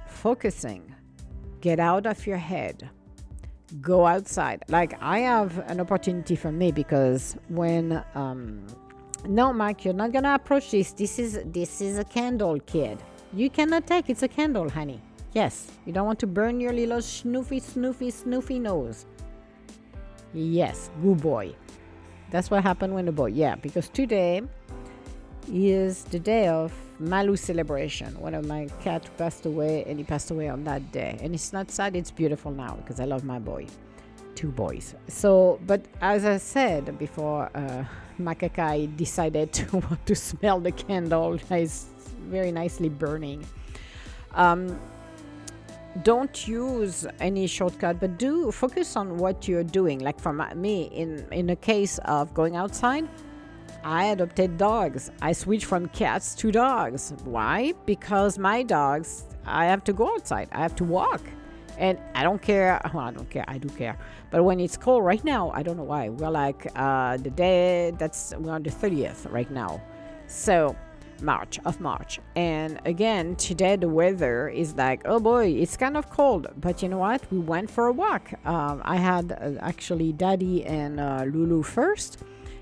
focusing. 0.07 0.94
Get 1.61 1.81
out 1.81 2.07
of 2.07 2.27
your 2.27 2.37
head. 2.37 2.88
Go 3.81 4.07
outside. 4.07 4.62
Like 4.68 4.96
I 5.01 5.20
have 5.20 5.59
an 5.70 5.81
opportunity 5.81 6.37
for 6.37 6.53
me 6.53 6.70
because 6.70 7.37
when 7.49 8.05
um, 8.14 8.66
no, 9.27 9.53
Mike, 9.53 9.85
you're 9.85 9.94
not 9.94 10.12
gonna 10.12 10.35
approach 10.35 10.70
this. 10.70 10.92
This 10.92 11.18
is 11.18 11.40
this 11.46 11.81
is 11.81 11.99
a 11.99 12.05
candle, 12.05 12.61
kid. 12.61 12.99
You 13.33 13.51
cannot 13.51 13.87
take. 13.87 14.09
It's 14.09 14.22
a 14.22 14.29
candle, 14.29 14.70
honey. 14.70 15.01
Yes, 15.33 15.70
you 15.85 15.92
don't 15.92 16.07
want 16.07 16.18
to 16.20 16.27
burn 16.27 16.61
your 16.61 16.72
little 16.72 16.99
snoofy, 16.99 17.61
snoofy, 17.61 18.12
snoofy 18.12 18.61
nose. 18.61 19.05
Yes, 20.33 20.90
good 21.03 21.20
boy. 21.20 21.55
That's 22.30 22.50
what 22.50 22.62
happened 22.62 22.94
when 22.94 23.06
the 23.06 23.12
boy. 23.12 23.26
Yeah, 23.26 23.54
because 23.56 23.88
today 23.88 24.42
is 25.52 26.04
the 26.04 26.18
day 26.18 26.48
of 26.48 26.72
Malu 26.98 27.36
celebration. 27.36 28.18
One 28.20 28.34
of 28.34 28.46
my 28.46 28.68
cat 28.82 29.08
passed 29.16 29.46
away, 29.46 29.84
and 29.86 29.98
he 29.98 30.04
passed 30.04 30.30
away 30.30 30.48
on 30.48 30.64
that 30.64 30.92
day. 30.92 31.18
And 31.22 31.34
it's 31.34 31.52
not 31.52 31.70
sad; 31.70 31.94
it's 31.96 32.10
beautiful 32.10 32.50
now 32.50 32.74
because 32.76 33.00
I 33.00 33.04
love 33.04 33.24
my 33.24 33.38
boy, 33.38 33.66
two 34.34 34.50
boys. 34.50 34.94
So, 35.08 35.60
but 35.66 35.84
as 36.00 36.24
I 36.24 36.38
said 36.38 36.98
before, 36.98 37.50
uh, 37.54 37.84
Makakai 38.18 38.96
decided 38.96 39.52
to 39.58 39.78
want 39.78 40.06
to 40.06 40.14
smell 40.14 40.60
the 40.60 40.72
candle. 40.72 41.38
It's 41.50 41.86
very 42.28 42.50
nicely 42.50 42.88
burning. 42.88 43.46
Um, 44.34 44.78
don't 46.02 46.46
use 46.46 47.06
any 47.20 47.46
shortcut 47.46 48.00
but 48.00 48.18
do 48.18 48.50
focus 48.50 48.96
on 48.96 49.16
what 49.18 49.48
you're 49.48 49.64
doing. 49.64 49.98
Like 50.00 50.20
for 50.20 50.32
me 50.32 50.85
in 50.92 51.26
in 51.32 51.50
a 51.50 51.56
case 51.56 51.98
of 52.04 52.32
going 52.35 52.56
outside 52.56 53.09
i 53.85 54.06
adopted 54.06 54.59
dogs. 54.59 55.12
I 55.22 55.32
switched 55.32 55.66
from 55.66 55.87
cats 55.88 56.35
to 56.37 56.50
dogs. 56.50 57.14
Why? 57.24 57.72
Because 57.87 58.38
my 58.38 58.62
dogs 58.62 59.24
i 59.44 59.66
have 59.66 59.85
to 59.85 59.92
go 59.92 60.12
outside. 60.14 60.48
I 60.52 60.59
have 60.59 60.74
to 60.76 60.85
walk. 60.85 61.22
And 61.78 61.98
i 62.14 62.22
don't 62.22 62.42
care. 62.42 62.80
Well 62.94 63.04
i 63.04 63.12
don't 63.12 63.30
care. 63.30 63.44
I 63.46 63.59
do 63.59 63.68
care. 63.68 63.96
But 64.30 64.42
when 64.42 64.59
it's 64.61 64.76
cold 64.76 65.04
right 65.04 65.24
now 65.24 65.50
i 65.54 65.62
don't 65.62 65.76
know 65.76 65.90
why. 65.94 66.09
We're 66.09 66.30
like 66.30 66.66
uh, 66.74 67.16
the 67.18 67.30
day 67.30 67.92
that's 67.98 68.35
we're 68.38 68.52
on 68.52 68.62
the 68.62 68.70
30th 68.70 69.30
right 69.32 69.50
now. 69.50 69.80
So 70.26 70.74
March 71.22 71.59
of 71.64 71.81
March. 71.81 72.20
And 72.35 72.81
again, 72.85 73.37
today 73.37 73.76
the 73.76 73.88
weather 73.88 74.48
is 74.48 74.74
like, 74.74 75.02
oh 75.05 75.20
boy, 75.20 75.46
it's 75.48 75.76
kind 75.76 75.96
of 75.96 76.11
cold. 76.11 76.46
But 76.57 76.83
you 76.83 76.88
know 76.88 76.98
what? 76.98 77.31
We 77.31 77.38
went 77.38 77.70
for 77.70 77.87
a 77.87 77.92
walk. 77.92 78.33
Um, 78.44 78.83
I 78.85 78.96
had 78.96 79.33
uh, 79.33 79.61
actually 79.61 80.12
Daddy 80.12 80.64
and 80.64 81.00
uh, 81.00 81.24
Lulu 81.26 81.62
first, 81.62 82.18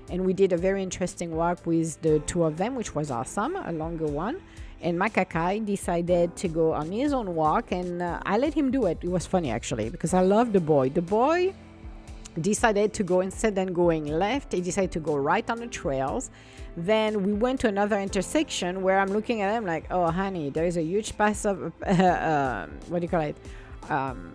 and 0.09 0.25
we 0.25 0.33
did 0.33 0.53
a 0.53 0.57
very 0.57 0.83
interesting 0.83 1.35
walk 1.35 1.65
with 1.65 2.01
the 2.01 2.19
two 2.19 2.43
of 2.43 2.57
them, 2.57 2.75
which 2.75 2.95
was 2.95 3.11
awesome, 3.11 3.55
a 3.55 3.71
longer 3.71 4.05
one. 4.07 4.41
And 4.81 4.99
Makakai 4.99 5.65
decided 5.65 6.35
to 6.35 6.47
go 6.47 6.73
on 6.73 6.91
his 6.91 7.13
own 7.13 7.33
walk, 7.33 7.71
and 7.71 8.01
uh, 8.01 8.19
I 8.25 8.37
let 8.37 8.53
him 8.53 8.69
do 8.71 8.85
it. 8.85 8.99
It 9.01 9.09
was 9.09 9.25
funny 9.25 9.49
actually 9.49 9.89
because 9.89 10.13
I 10.13 10.21
love 10.21 10.53
the 10.53 10.59
boy. 10.59 10.89
The 10.89 11.01
boy 11.01 11.53
decided 12.41 12.93
to 12.93 13.03
go 13.03 13.21
instead 13.21 13.55
than 13.55 13.73
going 13.73 14.05
left, 14.05 14.53
he 14.53 14.61
decided 14.61 14.91
to 14.91 14.99
go 14.99 15.15
right 15.15 15.49
on 15.49 15.59
the 15.59 15.67
trails 15.67 16.29
then 16.77 17.23
we 17.23 17.33
went 17.33 17.59
to 17.61 17.67
another 17.67 17.99
intersection 17.99 18.81
where 18.81 18.99
I'm 18.99 19.09
looking 19.09 19.41
at 19.41 19.51
them 19.51 19.65
like, 19.65 19.85
oh, 19.91 20.11
honey, 20.11 20.49
there 20.49 20.65
is 20.65 20.75
a 20.77 20.81
huge 20.81 21.17
pass 21.17 21.45
of, 21.45 21.71
uh, 21.83 22.65
what 22.89 22.99
do 22.99 23.03
you 23.03 23.09
call 23.09 23.21
it? 23.21 23.37
Um, 23.89 24.33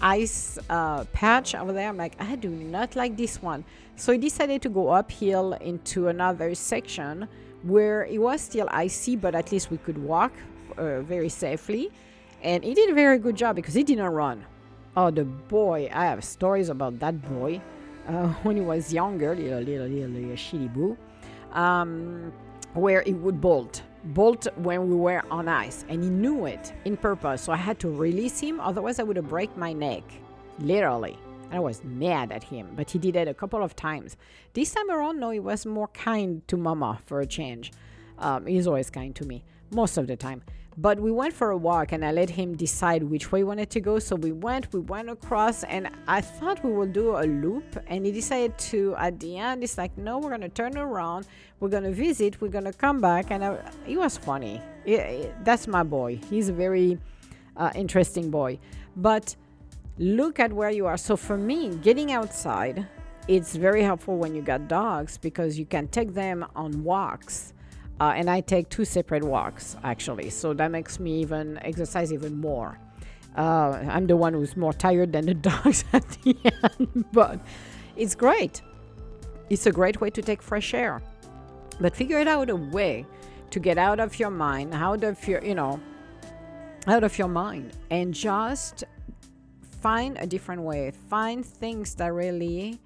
ice 0.00 0.58
uh, 0.68 1.04
patch 1.12 1.54
over 1.54 1.72
there. 1.72 1.88
I'm 1.88 1.96
like, 1.96 2.14
I 2.20 2.36
do 2.36 2.48
not 2.48 2.94
like 2.96 3.16
this 3.16 3.42
one. 3.42 3.64
So 3.96 4.12
he 4.12 4.18
decided 4.18 4.62
to 4.62 4.68
go 4.68 4.88
uphill 4.88 5.54
into 5.54 6.08
another 6.08 6.54
section 6.54 7.28
where 7.62 8.04
it 8.04 8.18
was 8.18 8.40
still 8.40 8.68
icy, 8.70 9.16
but 9.16 9.34
at 9.34 9.52
least 9.52 9.70
we 9.70 9.76
could 9.78 9.98
walk 9.98 10.32
uh, 10.78 11.00
very 11.00 11.28
safely. 11.28 11.90
And 12.42 12.64
he 12.64 12.72
did 12.72 12.88
a 12.88 12.94
very 12.94 13.18
good 13.18 13.36
job 13.36 13.56
because 13.56 13.74
he 13.74 13.82
didn't 13.82 14.06
run. 14.06 14.46
Oh, 14.96 15.10
the 15.10 15.24
boy! 15.24 15.88
I 15.92 16.06
have 16.06 16.24
stories 16.24 16.68
about 16.68 16.98
that 16.98 17.22
boy 17.28 17.60
uh, 18.08 18.28
when 18.42 18.56
he 18.56 18.62
was 18.62 18.92
younger, 18.92 19.34
little 19.34 19.60
little 19.60 19.86
little, 19.86 20.08
little 20.08 20.36
shitty 20.36 20.72
boo 20.72 20.96
um, 21.52 22.32
where 22.74 23.02
he 23.02 23.12
would 23.12 23.40
bolt 23.40 23.82
bolt 24.04 24.46
when 24.56 24.88
we 24.88 24.96
were 24.96 25.22
on 25.30 25.46
ice 25.46 25.84
and 25.88 26.02
he 26.02 26.08
knew 26.08 26.46
it 26.46 26.72
in 26.86 26.96
purpose 26.96 27.42
so 27.42 27.52
i 27.52 27.56
had 27.56 27.78
to 27.78 27.90
release 27.90 28.40
him 28.40 28.58
otherwise 28.58 28.98
i 28.98 29.02
would 29.02 29.16
have 29.16 29.28
break 29.28 29.54
my 29.56 29.72
neck 29.72 30.02
literally. 30.58 31.18
I 31.52 31.58
was 31.58 31.82
mad 31.82 32.30
at 32.30 32.44
him 32.44 32.68
but 32.76 32.90
he 32.90 32.98
did 32.98 33.16
it 33.16 33.26
a 33.26 33.34
couple 33.34 33.62
of 33.62 33.74
times. 33.74 34.16
This 34.54 34.72
time 34.72 34.88
around 34.88 35.18
no 35.18 35.30
he 35.30 35.40
was 35.40 35.66
more 35.66 35.88
kind 35.88 36.46
to 36.46 36.56
mama 36.56 37.00
for 37.06 37.20
a 37.20 37.26
change. 37.26 37.72
Um, 38.18 38.46
he's 38.46 38.68
always 38.68 38.88
kind 38.88 39.14
to 39.16 39.24
me 39.24 39.42
most 39.70 39.98
of 39.98 40.06
the 40.06 40.16
time 40.16 40.42
but 40.76 41.00
we 41.00 41.10
went 41.10 41.34
for 41.34 41.50
a 41.50 41.56
walk 41.56 41.92
and 41.92 42.04
I 42.04 42.12
let 42.12 42.30
him 42.30 42.56
decide 42.56 43.02
which 43.02 43.32
way 43.32 43.40
he 43.40 43.44
wanted 43.44 43.70
to 43.70 43.80
go. 43.80 43.98
So 43.98 44.16
we 44.16 44.32
went, 44.32 44.72
we 44.72 44.80
went 44.80 45.10
across, 45.10 45.64
and 45.64 45.90
I 46.06 46.20
thought 46.20 46.64
we 46.64 46.72
would 46.72 46.92
do 46.92 47.16
a 47.16 47.24
loop. 47.26 47.76
And 47.88 48.06
he 48.06 48.12
decided 48.12 48.56
to, 48.70 48.94
at 48.96 49.18
the 49.18 49.36
end, 49.36 49.64
it's 49.64 49.76
like, 49.76 49.96
no, 49.98 50.18
we're 50.18 50.30
going 50.30 50.42
to 50.42 50.48
turn 50.48 50.78
around, 50.78 51.26
we're 51.58 51.68
going 51.68 51.82
to 51.82 51.92
visit, 51.92 52.40
we're 52.40 52.48
going 52.48 52.64
to 52.64 52.72
come 52.72 53.00
back. 53.00 53.30
And 53.30 53.44
I, 53.44 53.58
he 53.84 53.96
was 53.96 54.16
funny. 54.16 54.62
that's 55.44 55.66
my 55.66 55.82
boy. 55.82 56.20
He's 56.30 56.48
a 56.48 56.52
very 56.52 56.98
uh, 57.56 57.70
interesting 57.74 58.30
boy. 58.30 58.58
But 58.96 59.34
look 59.98 60.38
at 60.38 60.52
where 60.52 60.70
you 60.70 60.86
are. 60.86 60.96
So 60.96 61.16
for 61.16 61.36
me, 61.36 61.74
getting 61.82 62.12
outside, 62.12 62.86
it's 63.28 63.54
very 63.54 63.82
helpful 63.82 64.16
when 64.16 64.34
you 64.34 64.42
got 64.42 64.68
dogs 64.68 65.18
because 65.18 65.58
you 65.58 65.66
can 65.66 65.88
take 65.88 66.14
them 66.14 66.46
on 66.54 66.84
walks 66.84 67.54
uh, 68.00 68.14
and 68.16 68.30
I 68.30 68.40
take 68.40 68.70
two 68.70 68.86
separate 68.86 69.22
walks 69.22 69.76
actually, 69.84 70.30
so 70.30 70.54
that 70.54 70.70
makes 70.70 70.98
me 70.98 71.20
even 71.20 71.58
exercise 71.62 72.12
even 72.12 72.40
more. 72.40 72.78
Uh, 73.36 73.78
I'm 73.88 74.06
the 74.06 74.16
one 74.16 74.32
who's 74.32 74.56
more 74.56 74.72
tired 74.72 75.12
than 75.12 75.26
the 75.26 75.34
dogs 75.50 75.84
at 75.92 76.08
the 76.22 76.34
end, 76.62 77.04
but 77.12 77.38
it's 77.96 78.14
great. 78.14 78.62
It's 79.50 79.66
a 79.66 79.72
great 79.72 80.00
way 80.00 80.10
to 80.10 80.22
take 80.22 80.42
fresh 80.42 80.72
air. 80.74 81.02
But 81.78 81.94
figure 81.94 82.18
it 82.18 82.28
out 82.28 82.50
a 82.50 82.56
way 82.56 83.06
to 83.50 83.60
get 83.60 83.78
out 83.78 84.00
of 84.00 84.18
your 84.18 84.30
mind, 84.30 84.74
out 84.74 85.04
of 85.04 85.26
your, 85.28 85.44
you 85.44 85.54
know, 85.54 85.80
out 86.86 87.04
of 87.04 87.18
your 87.18 87.28
mind, 87.28 87.76
and 87.90 88.14
just 88.14 88.84
find 89.80 90.16
a 90.18 90.26
different 90.26 90.62
way. 90.62 90.92
Find 91.08 91.44
things 91.44 91.94
that 91.96 92.12
really 92.12 92.80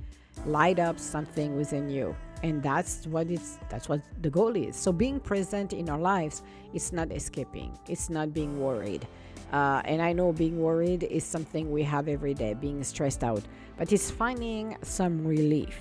light 0.47 0.79
up 0.79 0.99
something 0.99 1.57
within 1.57 1.89
you 1.89 2.17
and 2.45 2.63
that's 2.63 3.07
what 3.07 3.31
it's 3.31 3.59
that's 3.71 3.89
what 3.89 4.01
the 4.21 4.29
goal 4.29 4.55
is. 4.55 4.77
So 4.77 4.93
being 4.93 5.19
present 5.19 5.73
in 5.73 5.89
our 5.89 5.99
lives 5.99 6.43
it's 6.75 6.93
not 6.93 7.11
escaping. 7.11 7.77
It's 7.89 8.11
not 8.11 8.35
being 8.35 8.61
worried. 8.61 9.07
Uh, 9.53 9.81
and 9.85 10.03
i 10.03 10.13
know 10.13 10.33
being 10.33 10.61
worried 10.61 11.05
is 11.05 11.23
something 11.23 11.71
we 11.71 11.83
have 11.83 12.09
every 12.09 12.35
day 12.35 12.53
being 12.55 12.85
stressed 12.85 13.25
out. 13.25 13.43
But 13.79 13.93
it's 13.93 14.11
finding 14.11 14.77
some 14.83 15.27
relief. 15.27 15.79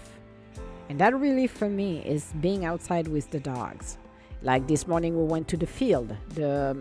And 0.89 0.99
that 0.99 1.13
relief 1.19 1.51
for 1.51 1.69
me 1.69 2.01
is 2.05 2.31
being 2.39 2.65
outside 2.65 3.07
with 3.07 3.29
the 3.29 3.39
dogs. 3.39 3.97
Like 4.41 4.65
this 4.67 4.87
morning 4.87 5.17
we 5.17 5.25
went 5.25 5.47
to 5.49 5.57
the 5.57 5.67
field. 5.67 6.15
The 6.29 6.77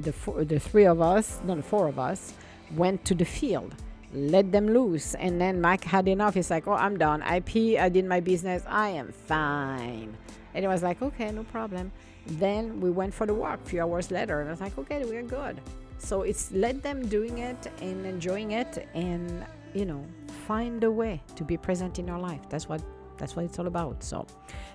the, 0.00 0.12
four, 0.12 0.44
the 0.44 0.58
three 0.58 0.86
of 0.86 1.02
us 1.02 1.40
no 1.44 1.56
the 1.56 1.62
four 1.62 1.88
of 1.88 1.98
us 1.98 2.32
went 2.74 3.04
to 3.04 3.14
the 3.14 3.26
field 3.26 3.74
let 4.12 4.52
them 4.52 4.68
loose. 4.68 5.14
And 5.14 5.40
then 5.40 5.60
Mike 5.60 5.84
had 5.84 6.08
enough. 6.08 6.34
He's 6.34 6.50
like, 6.50 6.66
oh, 6.66 6.72
I'm 6.72 6.98
done. 6.98 7.22
I 7.22 7.40
pee. 7.40 7.78
I 7.78 7.88
did 7.88 8.04
my 8.04 8.20
business. 8.20 8.62
I 8.66 8.90
am 8.90 9.12
fine. 9.12 10.16
And 10.54 10.64
it 10.64 10.68
was 10.68 10.82
like, 10.82 11.02
okay, 11.02 11.30
no 11.30 11.44
problem. 11.44 11.92
Then 12.26 12.80
we 12.80 12.90
went 12.90 13.14
for 13.14 13.26
the 13.26 13.34
walk 13.34 13.60
a 13.64 13.68
few 13.68 13.82
hours 13.82 14.10
later. 14.10 14.40
And 14.40 14.48
I 14.48 14.52
was 14.52 14.60
like, 14.60 14.76
okay, 14.78 15.04
we're 15.04 15.22
good. 15.22 15.60
So 15.98 16.22
it's 16.22 16.50
let 16.52 16.82
them 16.82 17.06
doing 17.08 17.38
it 17.38 17.70
and 17.80 18.04
enjoying 18.06 18.52
it. 18.52 18.88
And 18.94 19.44
you 19.74 19.84
know, 19.84 20.04
find 20.46 20.82
a 20.84 20.90
way 20.90 21.20
to 21.34 21.44
be 21.44 21.56
present 21.56 21.98
in 21.98 22.06
your 22.06 22.18
life. 22.18 22.40
That's 22.48 22.68
what 22.68 22.82
that's 23.18 23.36
what 23.36 23.44
it's 23.44 23.58
all 23.58 23.66
about. 23.66 24.02
So, 24.02 24.26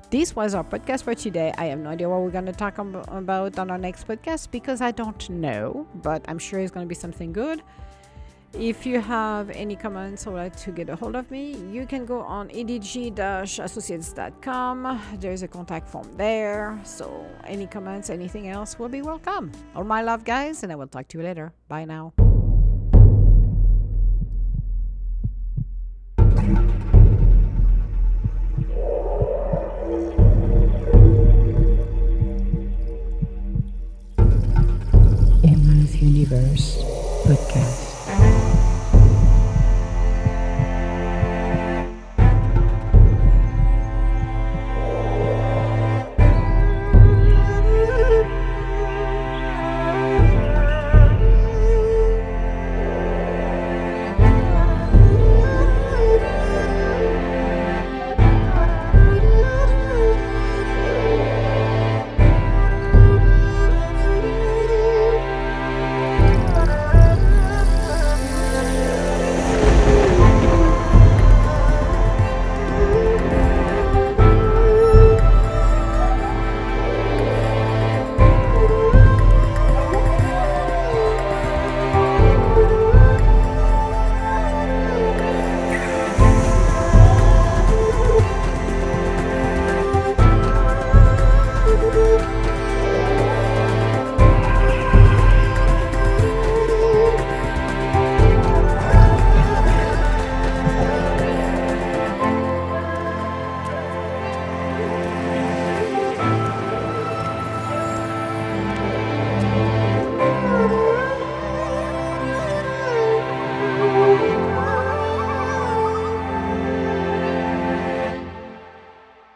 this 0.10 0.36
was 0.36 0.56
our 0.56 0.63
podcast 0.63 1.04
for 1.04 1.15
today. 1.15 1.54
I 1.58 1.65
have 1.65 1.80
no 1.80 1.89
idea 1.89 2.10
what 2.10 2.22
we're 2.22 2.32
going 2.32 2.46
to 2.48 2.52
talk 2.52 2.78
about 2.78 3.60
on 3.60 3.72
our 3.72 3.78
next 3.78 4.08
podcast 4.08 4.52
because 4.52 4.82
I 4.82 4.91
don't 4.91 5.30
know, 5.30 5.88
but 5.96 6.26
I'm 6.28 6.39
sure 6.39 6.60
it's 6.60 6.72
going 6.72 6.86
to 6.86 6.89
be 6.89 6.96
something 6.96 7.32
good. 7.34 7.62
If 8.54 8.86
you 8.86 9.00
have 9.00 9.50
any 9.50 9.76
comments 9.76 10.28
or 10.28 10.36
like 10.36 10.56
to 10.58 10.72
get 10.72 10.90
a 10.90 10.96
hold 10.96 11.16
of 11.16 11.32
me, 11.32 11.56
you 11.72 11.86
can 11.86 12.06
go 12.06 12.20
on 12.22 12.50
edg-associates.com. 12.50 15.02
There's 15.20 15.44
a 15.44 15.48
contact 15.48 15.88
form 15.88 16.10
there. 16.18 16.78
So 16.84 17.26
any 17.46 17.66
comments, 17.66 18.10
anything 18.10 18.50
else 18.50 18.78
will 18.78 18.90
be 18.90 19.02
welcome. 19.02 19.54
All 19.76 19.86
my 19.86 20.02
love, 20.02 20.26
guys, 20.26 20.64
and 20.64 20.72
I 20.72 20.76
will 20.76 20.88
talk 20.88 21.08
to 21.10 21.18
you 21.18 21.24
later. 21.24 21.54
Bye 21.70 21.86
now. 21.86 22.14